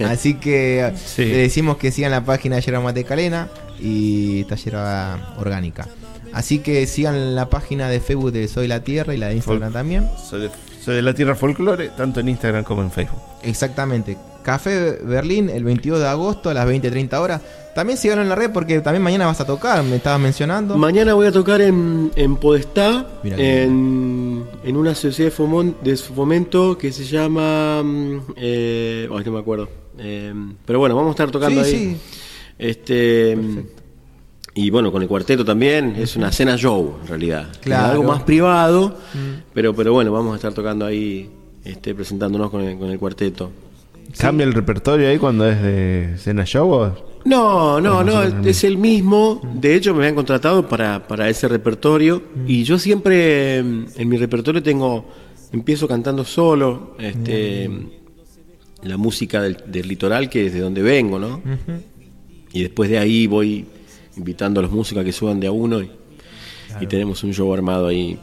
[0.10, 1.24] Así que Sí.
[1.24, 5.86] le decimos que sigan la página de Yerba Mate Calena y yerba orgánica.
[6.32, 9.70] Así que sigan la página de Facebook de Soy la Tierra y la de Instagram
[9.70, 10.08] Fol- también.
[10.28, 10.50] Soy de,
[10.84, 13.20] soy de la Tierra Folklore, tanto en Instagram como en Facebook.
[13.42, 14.16] Exactamente.
[14.42, 17.40] Café Berlín el 22 de agosto a las 20.30 horas.
[17.74, 20.76] También síganlo en la red porque también mañana vas a tocar, me estabas mencionando.
[20.76, 26.76] Mañana voy a tocar en, en Podestá, en, en una sociedad de, fomon- de fomento
[26.76, 27.82] que se llama.
[27.82, 29.68] mm, Eh, no me acuerdo.
[29.98, 30.32] Eh,
[30.66, 31.78] pero bueno, vamos a estar tocando Sí, ahí.
[31.94, 31.96] sí.
[32.58, 33.38] Este.
[34.54, 37.48] Y bueno, con el cuarteto también, es una cena show en realidad.
[37.60, 37.86] Claro.
[37.86, 37.90] Mm.
[37.92, 38.96] Algo más privado,
[39.54, 41.30] pero, pero bueno, vamos a estar tocando ahí,
[41.64, 43.50] este, presentándonos con el, con el cuarteto.
[44.18, 46.70] ¿Cambia el repertorio ahí cuando es de cena show?
[46.70, 49.40] o- No, no, no, es el mismo.
[49.54, 52.22] De hecho, me han contratado para, para ese repertorio.
[52.46, 55.04] Y yo siempre mm, en mi repertorio tengo,
[55.52, 57.68] empiezo cantando solo, este,
[58.82, 61.42] la música del, del litoral, que es de donde vengo, ¿no?
[62.52, 63.66] Y después de ahí voy
[64.16, 65.90] invitando a los músicos a que suban de a uno y,
[66.80, 68.18] y tenemos un show armado ahí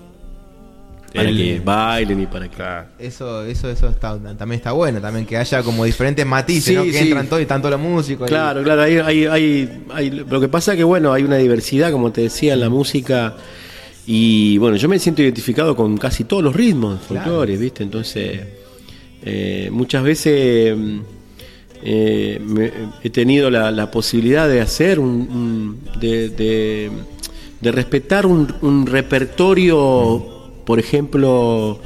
[1.18, 3.06] para El- que bailen y para que...
[3.06, 6.84] Eso, eso, eso está, también está bueno, también que haya como diferentes matices, Sí, ¿no?
[6.84, 6.98] Que sí.
[7.00, 8.28] entran todos y tanto los músicos.
[8.28, 11.38] y- Claro, claro, hay, hay, hay, hay- lo que pasa es que bueno, hay una
[11.38, 13.36] diversidad, como te decía, en la música
[14.06, 17.84] y bueno, yo me siento identificado con casi todos los ritmos folclores, ¿viste?
[17.84, 18.40] Entonces,
[19.24, 20.78] eh, muchas veces
[21.84, 22.72] eh, me-
[23.04, 26.92] he tenido la, la posibilidad de hacer un, un- de, de-
[27.60, 30.37] de respetar un, un repertorio,
[30.68, 31.80] por ejemplo,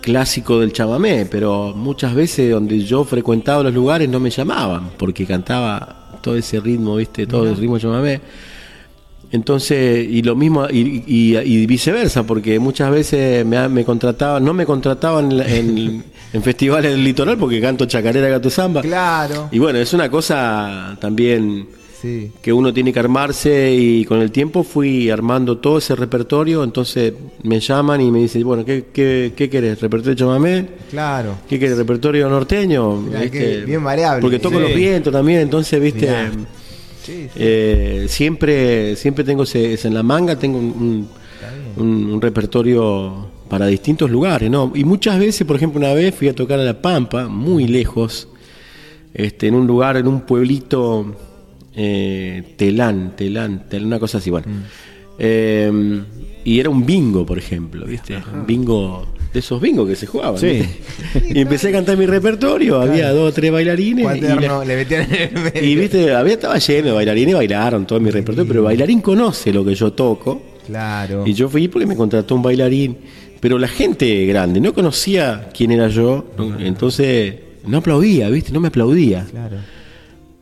[0.00, 5.26] clásico del chamamé, pero muchas veces donde yo frecuentaba los lugares no me llamaban porque
[5.26, 7.26] cantaba todo ese ritmo, ¿viste?
[7.26, 8.20] Todo el ritmo chamamé.
[9.30, 14.52] Entonces, y lo mismo, y, y- y viceversa, porque muchas veces me, me contrataban, no
[14.52, 16.04] me contrataban en, en-
[16.34, 18.80] en festivales del litoral porque canto chacarera, gato samba.
[18.82, 19.48] Claro.
[19.52, 21.66] Y bueno, es una cosa también
[22.02, 22.32] Sí.
[22.42, 27.14] que uno tiene que armarse y con el tiempo fui armando todo ese repertorio, entonces
[27.44, 29.80] me llaman y me dicen, bueno, ¿qué, qué, qué querés?
[29.80, 30.66] ¿Repertorio de chamamé?
[30.90, 31.36] Claro.
[31.48, 31.78] ¿Qué querés?
[31.78, 33.02] ¿Repertorio norteño?
[33.64, 34.20] Bien variable.
[34.20, 34.62] Porque toco Sí.
[34.62, 36.08] los vientos también, entonces, viste,
[37.04, 37.28] sí.
[37.36, 41.08] Eh, siempre siempre tengo ese, ese en la manga, tengo un, un-
[41.76, 44.72] un, un repertorio para distintos lugares, ¿no?
[44.74, 48.28] Y muchas veces, por ejemplo, una vez fui a tocar a La Pampa, muy lejos,
[49.14, 51.14] este, en un lugar, en un pueblito,
[51.74, 54.46] eh, Telán, Telán, Telán, una cosa así, bueno.
[55.18, 56.02] Eh,
[56.44, 58.16] y era un bingo, por ejemplo, ¿viste?
[58.32, 60.38] Un bingo, de esos bingos que se jugaban.
[60.38, 60.62] Sí.
[61.34, 64.16] Y empecé a cantar mi repertorio, había dos o tres bailarines.
[64.16, 65.64] y la- le metían en el medio.
[65.64, 69.52] y viste, había estaba lleno de bailarines, bailaron todo mi repertorio, pero el bailarín conoce
[69.52, 70.42] lo que yo toco.
[70.66, 71.24] Claro.
[71.26, 72.96] Y yo fui porque me contrató un bailarín.
[73.40, 76.60] Pero la gente grande no conocía quién era yo, ¿no?
[76.60, 77.34] entonces
[77.66, 78.52] no aplaudía, ¿viste?
[78.52, 79.26] No me aplaudía.
[79.28, 79.56] Claro,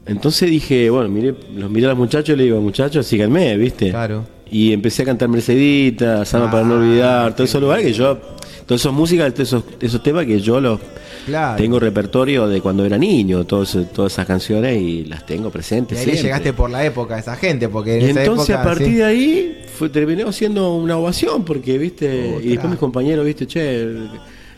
[0.07, 3.90] Entonces dije, bueno, miré, los miré a los muchachos y le digo, muchachos, síganme, ¿viste?
[3.90, 4.24] claro.
[4.53, 8.18] Y empecé a cantar Mercedita, Sama para no olvidar, todos esos lugares que yo,
[8.66, 10.80] todas esas músicas, todos esos, esos temas que yo los
[11.26, 11.62] Claro.
[11.62, 15.98] tengo repertorio de cuando era niño, todos, todas esas canciones y las tengo Y presentes.
[15.98, 16.28] ahí le siempre.
[16.28, 18.86] llegaste por la época a esa gente, porque en Y esa entonces época, a partir
[18.88, 18.94] sí.
[18.94, 22.44] de ahí fue, terminó siendo una ovación, porque, viste, Otra.
[22.44, 23.86] y después mis compañeros, viste, che,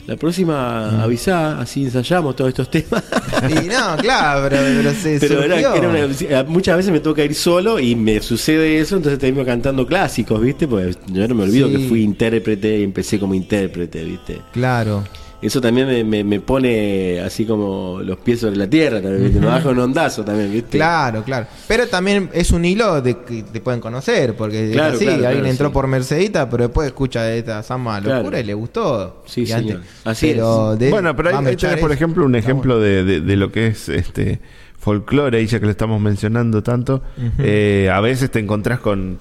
[0.07, 3.03] la próxima avisá, así ensayamos todos estos temas.
[3.49, 7.35] Y no, claro, pero, pero se Pero era, era una- muchas veces me toca ir
[7.35, 10.69] solo y me sucede eso, entonces termino cantando clásicos, ¿viste?
[10.69, 11.77] Porque yo no me olvido Sí.
[11.77, 14.41] que fui intérprete y empecé como intérprete, ¿viste?
[14.53, 15.03] Claro.
[15.43, 19.41] Eso también me, me- me pone así como los pies sobre la tierra, también, ¿viste?
[19.41, 20.79] Me baja un ondazo también, ¿viste?
[20.79, 21.47] Claro, claro.
[21.67, 25.45] Pero también es un hilo de que te pueden conocer, porque es Claro, alguien claro,
[25.47, 25.73] entró sí.
[25.75, 28.39] por Mercedita, pero después escucha de esta samba locura Claro.
[28.39, 29.23] y le gustó.
[29.27, 29.81] Sí, señor.
[30.05, 33.37] Así pero de- bueno, pero ahí, ahí tenés, por ejemplo, un ejemplo de, de- de
[33.37, 34.41] lo que es este
[34.79, 37.03] folclore, ahí ya que lo estamos mencionando tanto.
[37.39, 39.19] Eh, a veces te encontrás con,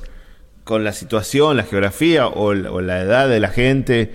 [0.71, 4.11] con la situación, la geografía o, la- o la edad de la gente.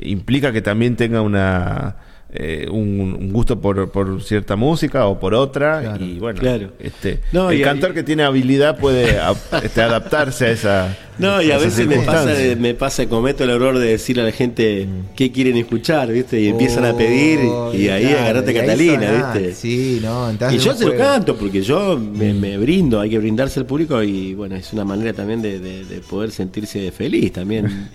[0.00, 1.96] Implica que también tenga una
[2.38, 5.80] eh, un, un gusto por, por cierta música o por otra.
[5.80, 6.04] Claro.
[6.04, 6.70] Y bueno, Claro.
[6.78, 10.98] este, No, el y- cantor que tiene habilidad puede a- este, adaptarse a esa.
[11.18, 12.26] No, y a veces me pasa,
[12.58, 16.38] me pasa, cometo el error de decirle a la gente qué quieren escuchar, ¿viste?
[16.38, 17.38] Y empiezan a pedir
[17.72, 19.32] y ahí claro, agarrate Catalina.
[19.34, 19.54] ¿viste?
[19.54, 23.08] Sí, no, entonces Y yo no se lo canto porque yo me, me brindo, hay
[23.08, 26.92] que brindarse al público y bueno, es una manera también de, de- de poder sentirse
[26.92, 27.66] feliz también,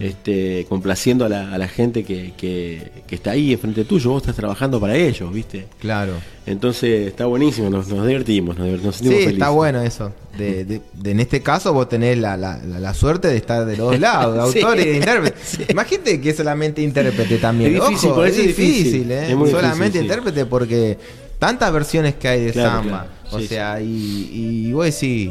[0.00, 4.22] este, complaciendo a la, a la gente que, que- que está ahí enfrente tuyo, vos
[4.22, 5.66] estás trabajando para ellos, ¿viste?
[5.78, 6.12] Claro.
[6.44, 9.54] Entonces está buenísimo, nos, nos divertimos, nos, nos Sí, sentimos está felices.
[9.54, 10.12] bueno eso.
[10.36, 13.64] De, de- de- en este caso vos tenés la, la- la- la suerte de estar
[13.64, 14.64] de los dos lados, de Sí.
[14.64, 15.36] autor y de intérprete.
[15.72, 17.76] Imagínate que solamente intérprete también.
[17.76, 19.10] Es difícil, Ojo, por es eso es difícil, difícil.
[19.12, 19.22] ¿eh?
[19.24, 19.98] Es solamente difícil, sí.
[19.98, 20.98] intérprete porque
[21.38, 22.90] tantas versiones que hay de Claro, samba.
[22.90, 23.10] claro.
[23.32, 25.30] O Sí, sea, y, y vos decís,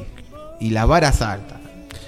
[0.60, 1.55] y las varas altas.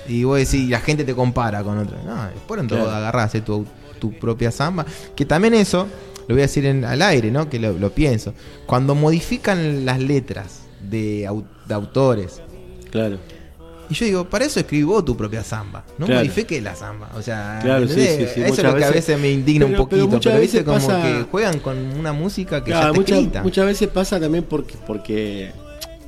[0.07, 1.97] Y vos decís, la gente te compara con otra.
[2.03, 2.95] No, después en todo Claro.
[2.95, 3.65] agarrás tu,
[3.99, 4.85] tu propia samba.
[5.15, 5.87] Que también eso,
[6.27, 7.49] lo voy a decir en, al aire, ¿no?
[7.49, 8.33] Que lo, lo pienso.
[8.65, 12.41] Cuando modifican las letras de, au- de autores,
[12.91, 13.17] Claro.
[13.89, 15.83] y yo digo, para eso escribí vos tu propia samba.
[15.97, 16.21] No Claro.
[16.21, 17.09] modifiques la samba.
[17.15, 19.65] O sea, Claro, sí, sí, sí, eso es lo que a veces- veces me indigna
[19.65, 20.15] un Pero- pero poquito.
[20.15, 22.99] muchas Pero, viste veces como pasa- que juegan con una música que Claro, ya está
[23.01, 23.43] muchas, escrita.
[23.43, 25.51] muchas veces pasa también porque, porque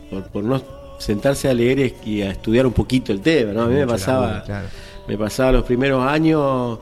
[0.09, 3.63] por, por no sentarse a leer y a estudiar un poquito el tema, ¿no?
[3.63, 4.67] A mí me pasaba, laburo, claro.
[5.07, 6.77] me pasaba los primeros años,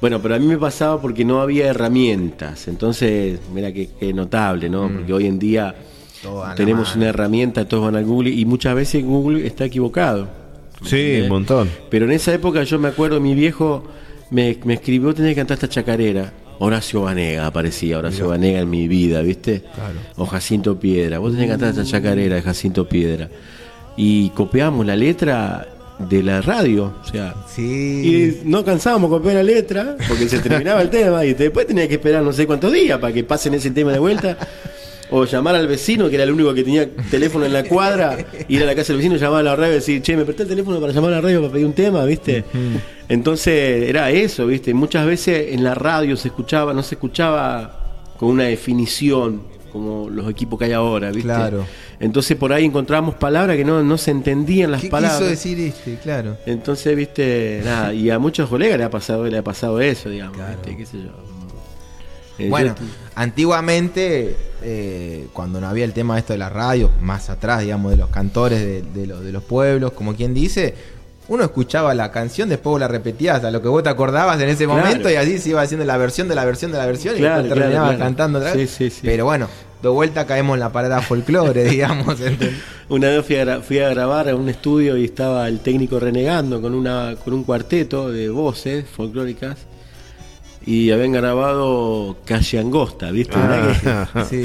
[0.00, 4.68] bueno, pero a mí me pasaba porque no había herramientas, entonces, mira qué, qué notable,
[4.68, 4.88] ¿no?
[4.88, 5.74] Porque hoy en día
[6.24, 6.42] Mm.
[6.42, 10.28] A tenemos una herramienta, todos van al Google y muchas veces Google está equivocado.
[10.84, 11.70] Sí, un montón.
[11.90, 13.84] Pero en esa época yo me acuerdo, mi viejo
[14.30, 16.32] me, me escribió, tenés que cantar esta chacarera.
[16.58, 19.62] Horacio Vanega aparecía, Horacio Vanega en mi vida, ¿viste?
[19.74, 19.94] Claro.
[20.16, 21.18] O Jacinto Piedra.
[21.18, 23.28] Vos tenés que cantar esta chacarera de Jacinto Piedra.
[23.96, 27.34] Y copiamos la letra de la radio, o sea.
[27.48, 27.62] Sí.
[28.42, 31.88] Y no cansábamos de copiar la letra porque se terminaba el tema y después tenía
[31.88, 34.36] que esperar no sé cuántos días para que pasen ese tema de vuelta.
[35.10, 38.16] O llamar al vecino, que era el único que tenía teléfono en la cuadra,
[38.48, 40.42] ir a la casa del vecino, llamar a la radio y decir, che, me presté
[40.42, 42.44] el teléfono para llamar a la radio para pedir un tema, ¿viste?
[43.08, 44.74] Entonces era eso, ¿viste?
[44.74, 49.42] Muchas veces en la radio se escuchaba, no se escuchaba con una definición
[49.72, 51.22] como los equipos que hay ahora, ¿viste?
[51.22, 51.66] Claro.
[52.00, 55.18] Entonces por ahí encontramos palabras que no, no se entendían las ¿Qué palabras.
[55.18, 55.96] quiso decir este?
[56.02, 56.36] Claro.
[56.46, 60.36] Entonces, viste, nada, y a muchos colegas le ha pasado, le ha pasado eso, digamos,
[60.36, 60.56] Claro.
[60.64, 60.76] ¿viste?
[60.76, 61.10] qué sé yo.
[62.38, 62.84] Eh, Bueno, yo-
[63.14, 64.36] antiguamente,
[64.68, 67.96] eh, cuando no había el tema de esto de la radio, más atrás, digamos, de
[67.98, 70.74] los cantores de, de los- de los pueblos, como quien dice,
[71.28, 74.48] uno escuchaba la canción, después vos la repetías a lo que vos te acordabas en
[74.48, 74.80] ese Claro.
[74.80, 77.18] momento y así se iba haciendo la versión de la versión de la versión y
[77.18, 78.70] Claro, después terminabas claro, cantando otra vez.
[78.70, 79.02] Sí, sí, sí.
[79.04, 79.48] Pero bueno,
[79.82, 82.20] de vuelta caemos en la parada folclore, digamos.
[82.20, 82.54] ¿entendés?
[82.88, 86.60] Una vez fui a, fui a grabar a un estudio y estaba el técnico renegando
[86.60, 89.58] con una con un cuarteto de voces folclóricas
[90.66, 93.36] y habían grabado Calle Angosta, ¿viste?
[93.36, 94.42] Mirá que- Sí.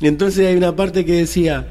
[0.00, 1.66] Y entonces hay una parte que decía,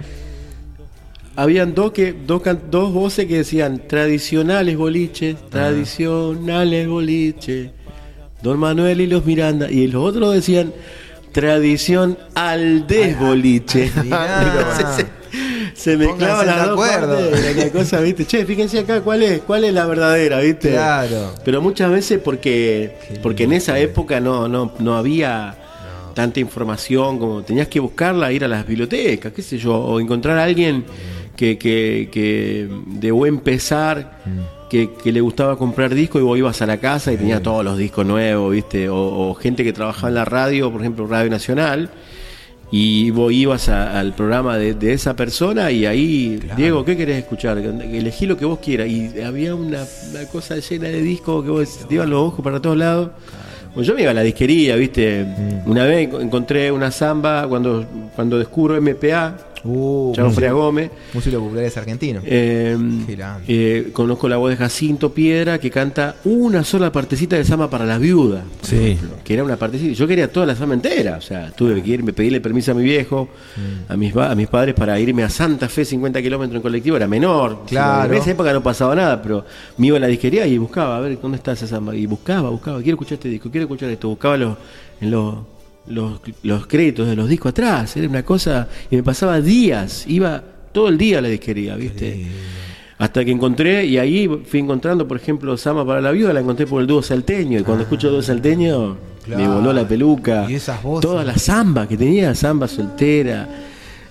[1.35, 7.69] habían dos que dos, dos voces que decían tradicionales boliches, tradicionales boliches,
[8.41, 10.73] Don Manuel y los Miranda, y los otros decían
[11.31, 13.91] tradición al desboliche.
[14.03, 15.07] mirá.
[15.83, 17.31] se, mezclaban las dos acuerdo.
[17.31, 18.25] partes cosa, ¿viste?
[18.25, 20.71] Che, fíjense acá cuál es, cuál es la verdadera, ¿viste?
[20.71, 21.33] Claro.
[21.43, 25.57] Pero muchas veces porque, porque en esa época no, no, no había
[26.13, 30.37] tanta información como tenías que buscarla, ir a las bibliotecas, qué sé yo, o encontrar
[30.37, 30.85] a alguien
[31.35, 34.19] que, que, que de buen pesar,
[34.69, 37.65] que, que le gustaba comprar discos y vos ibas a la casa y tenía todos
[37.65, 38.87] los discos nuevos, ¿viste?
[38.87, 41.89] O, o gente que trabajaba en la radio, por ejemplo, Radio Nacional.
[42.75, 47.17] Y vos ibas a- al programa de, de esa persona y ahí, Diego, ¿qué querés
[47.19, 47.59] escuchar?
[47.59, 48.87] Elegí lo que vos quieras.
[48.87, 52.59] Y había una, una cosa llena de discos que vos te iban los ojos para
[52.59, 53.09] todos lados.
[53.75, 55.23] Bueno, yo me iba a la disquería, ¿viste?
[55.67, 60.13] Una vez enco- encontré una samba cuando, cuando descubro MPA, Uh,
[60.51, 60.91] Gómez.
[61.13, 62.21] músico popular es argentino.
[62.25, 62.77] Eh,
[63.47, 67.85] eh, conozco la voz de Jacinto Piedra que canta una sola partecita de samba para
[67.85, 68.43] las viudas.
[68.61, 68.75] Sí.
[68.91, 69.93] ejemplo, que era una partecita.
[69.93, 71.17] Yo quería toda la samba entera.
[71.17, 73.91] O sea, tuve que irme, pedirle permiso a mi viejo, Mm.
[73.91, 76.97] a, mis, a mis padres para irme a Santa Fe 50 kilómetros en colectivo.
[76.97, 77.63] Era menor.
[77.67, 78.11] Claro.
[78.13, 79.45] En esa época no pasaba nada, pero
[79.77, 81.95] me iba a la disquería y buscaba, a ver, ¿dónde está esa samba?
[81.95, 84.09] Y buscaba, buscaba, quiero escuchar este disco, quiero escuchar esto.
[84.09, 84.57] Buscaba los,
[85.01, 85.35] en los,
[85.87, 87.95] los, los créditos de los discos atrás.
[87.97, 88.67] Era una cosa.
[88.89, 90.05] Y me pasaba días.
[90.07, 92.25] Iba todo el día a la disquería, ¿viste?
[92.97, 96.65] Hasta que encontré, y ahí fui encontrando, por ejemplo, Sama para la viuda, la encontré
[96.65, 97.59] por el dúo salteño.
[97.59, 100.45] Y cuando escucho el dúo salteño, me voló la peluca.
[100.49, 101.09] Y esas voces.
[101.09, 103.49] Toda la samba que tenía, samba soltera,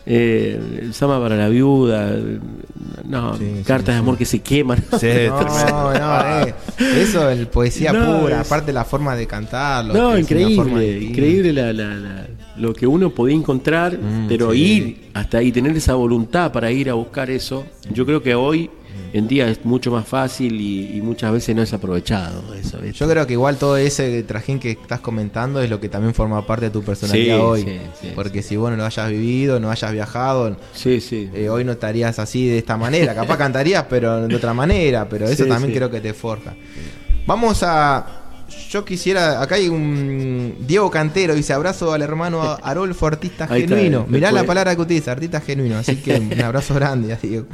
[0.07, 2.17] eh, el samba para la viuda,
[3.05, 4.79] no, Sí, cartas de amor que se queman.
[4.99, 6.55] Sí, No, no, eh,
[6.97, 9.95] eso es poesía No, pura, es- aparte la forma de cantarlo.
[9.95, 12.27] No, increíble, increíble la, la- la-
[12.57, 14.59] lo que uno podía encontrar, Mm, pero sí.
[14.59, 18.71] ir hasta ahí, tener esa voluntad para ir a buscar eso, yo creo que hoy
[19.13, 22.79] en día es mucho más fácil y, y muchas veces no es aprovechado eso.
[22.79, 22.99] ¿viste?
[22.99, 26.47] Yo creo que igual todo ese trajín que estás comentando es lo que también forma
[26.47, 27.63] parte de tu personalidad Sí, hoy.
[27.63, 31.73] sí, sí, Porque si vos no lo hayas vivido, no hayas viajado, eh, hoy no
[31.73, 33.15] estarías así de esta manera.
[33.15, 35.09] Capaz cantarías, pero de otra manera.
[35.09, 36.55] Pero eso también creo que te forja.
[37.27, 38.07] Vamos a.
[38.71, 39.41] Yo quisiera.
[39.41, 40.57] Acá hay un.
[40.67, 44.05] Diego Cantero dice: abrazo al hermano Arolfo, artista Ahí genuino.
[44.07, 45.79] el Mirá la palabra que utiliza, artista genuino.
[45.79, 47.47] Así que un abrazo grande a Diego.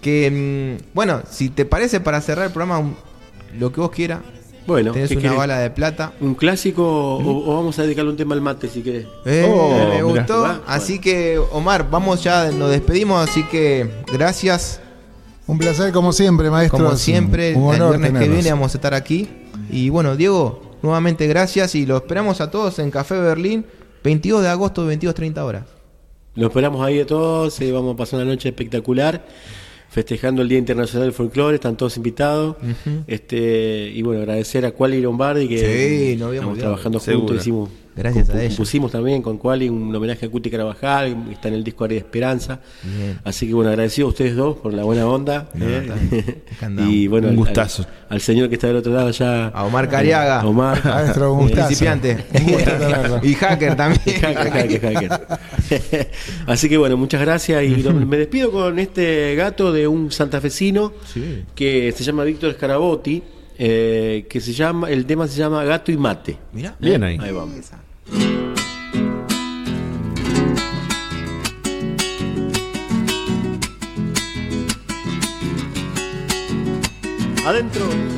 [0.00, 0.78] Que.
[0.80, 2.96] mm, bueno, si te parece, para cerrar el programa, un-
[3.58, 4.20] lo que vos quieras.
[4.66, 5.38] Bueno, Tenés ¿qué una querés?
[5.38, 6.12] bala de plata.
[6.20, 9.06] ¿Un clásico o, o vamos a dedicarle un tema al mate si querés?
[9.24, 10.02] Eh, Oh, me mirá.
[10.02, 10.42] gustó.
[10.42, 13.26] Va, Así que, Omar, vamos ya, nos despedimos.
[13.26, 14.80] Así que, gracias.
[15.46, 16.84] Un placer como siempre, maestro.
[16.84, 19.30] Como siempre, un el viernes que viene vamos a estar aquí.
[19.70, 23.64] Y bueno, Diego, nuevamente gracias y lo esperamos a todos en Café Berlín,
[24.04, 25.64] 22 de agosto, 22.30 horas.
[26.34, 29.24] Lo esperamos ahí de todos, eh, vamos a pasar una noche espectacular,
[29.90, 32.56] festejando el Día Internacional del Folclore, están todos invitados.
[33.06, 36.58] este Y bueno, agradecer a Quali Lombardi que Sí, no habíamos estamos olvidado.
[36.72, 37.26] trabajando Seguro.
[37.28, 38.48] juntos, hicimos Gracias a ella.
[38.48, 42.00] Compusimos también con Quali un homenaje a Cuti Carabajal, está en el disco Área de
[42.06, 42.60] Esperanza.
[42.82, 43.18] Bien.
[43.24, 45.48] Así que bueno, agradecido a ustedes dos por la buena onda.
[46.68, 46.88] No, eh.
[46.90, 47.82] y bueno, Un al- gustazo.
[47.82, 49.48] Al, al señor que está del otro lado ya.
[49.48, 50.40] A Omar Cariaga.
[50.40, 50.84] a Omar.
[50.84, 51.66] Maestro, un Un gustazo.
[51.66, 52.24] principiante.
[53.22, 54.00] Y hacker también.
[54.20, 56.08] Hacker, hacker, hacker.
[56.46, 60.92] Así que bueno, muchas gracias y lo- me despido con este gato de un santafesino
[61.12, 61.44] Sí.
[61.54, 63.22] que se llama Víctor Scarabotti,
[63.58, 66.36] eh, que se llama, el tema se llama Gato y Mate.
[66.52, 66.74] Mirá.
[66.78, 67.18] Bien ahí.
[67.20, 67.56] Ahí vamos.
[77.48, 78.17] Adentro.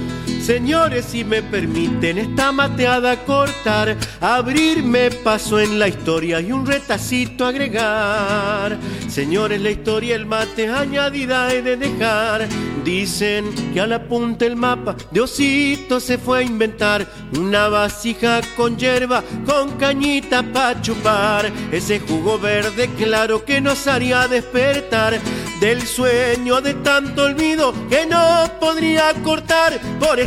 [0.50, 7.46] Señores, si me permiten esta mateada cortar, abrirme paso en la historia y un retacito
[7.46, 8.76] agregar.
[9.08, 12.48] Señores, la historia, el mate añadida he de dejar.
[12.84, 17.06] Dicen que a la punta el mapa de Osito se fue a inventar
[17.38, 21.52] una vasija con hierba, con cañita pa' chupar.
[21.70, 25.20] Ese jugo verde claro que nos haría despertar
[25.60, 30.18] del sueño de tanto olvido que no podría cortar por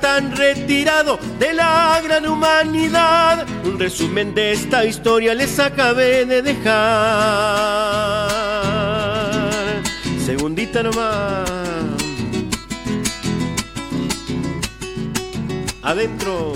[0.00, 3.46] tan retirado de la gran humanidad.
[3.64, 6.72] Un resumen de esta historia les acabé de dejar.
[10.24, 11.50] Segundita nomás.
[15.82, 16.54] Adentro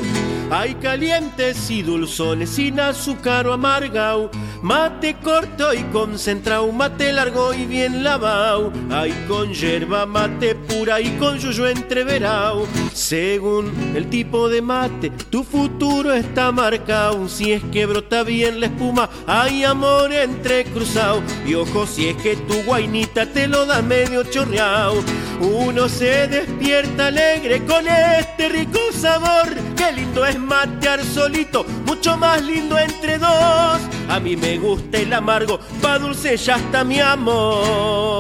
[0.53, 4.31] hay calientes y dulzones sin azúcar o amargao.
[4.61, 8.71] Mate corto y concentrado, mate largo y bien lavado.
[8.91, 12.67] Hay con yerba mate pura y con yuyo entreverado.
[12.93, 17.29] Según el tipo de mate, tu futuro está marcado.
[17.31, 21.23] Si es que brota bien la espuma, hay amor entrecruzado.
[21.47, 25.03] Y ojo, si es que tu guainita te lo da medio chorreado.
[25.41, 29.49] Uno se despierta alegre con este rico sabor.
[29.77, 33.81] Qué lindo es matear solito, mucho más lindo entre dos.
[34.09, 38.13] A mí me gusta el amargo, pa' dulce ya está mi amor.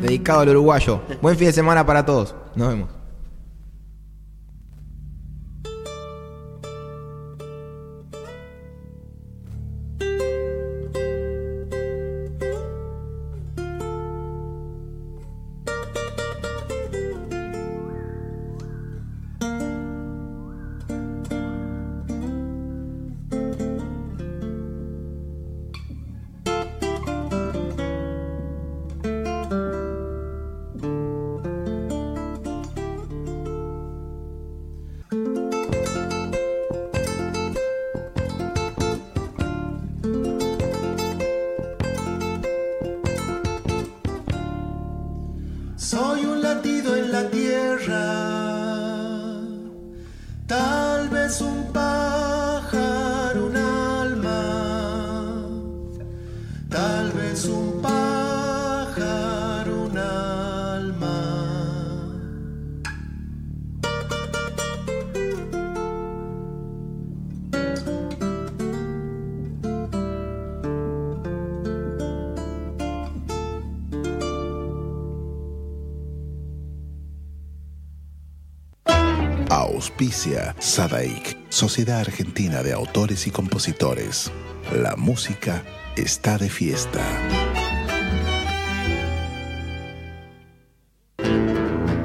[0.00, 1.00] Dedicado al uruguayo.
[1.20, 2.34] Buen fin de semana para todos.
[2.54, 2.97] Nos vemos.
[81.58, 84.30] Sociedad Argentina de Autores y Compositores.
[84.72, 85.64] La música
[85.96, 87.04] está de fiesta.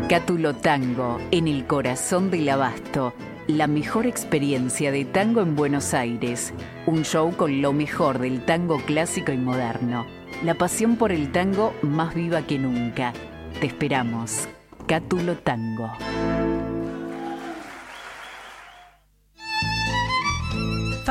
[0.09, 3.13] Cátulo Tango, en el corazón del abasto.
[3.45, 6.51] La mejor experiencia de tango en Buenos Aires.
[6.87, 10.07] Un show con lo mejor del tango clásico y moderno.
[10.43, 13.13] La pasión por el tango más viva que nunca.
[13.59, 14.47] Te esperamos.
[14.87, 15.91] Cátulo Tango.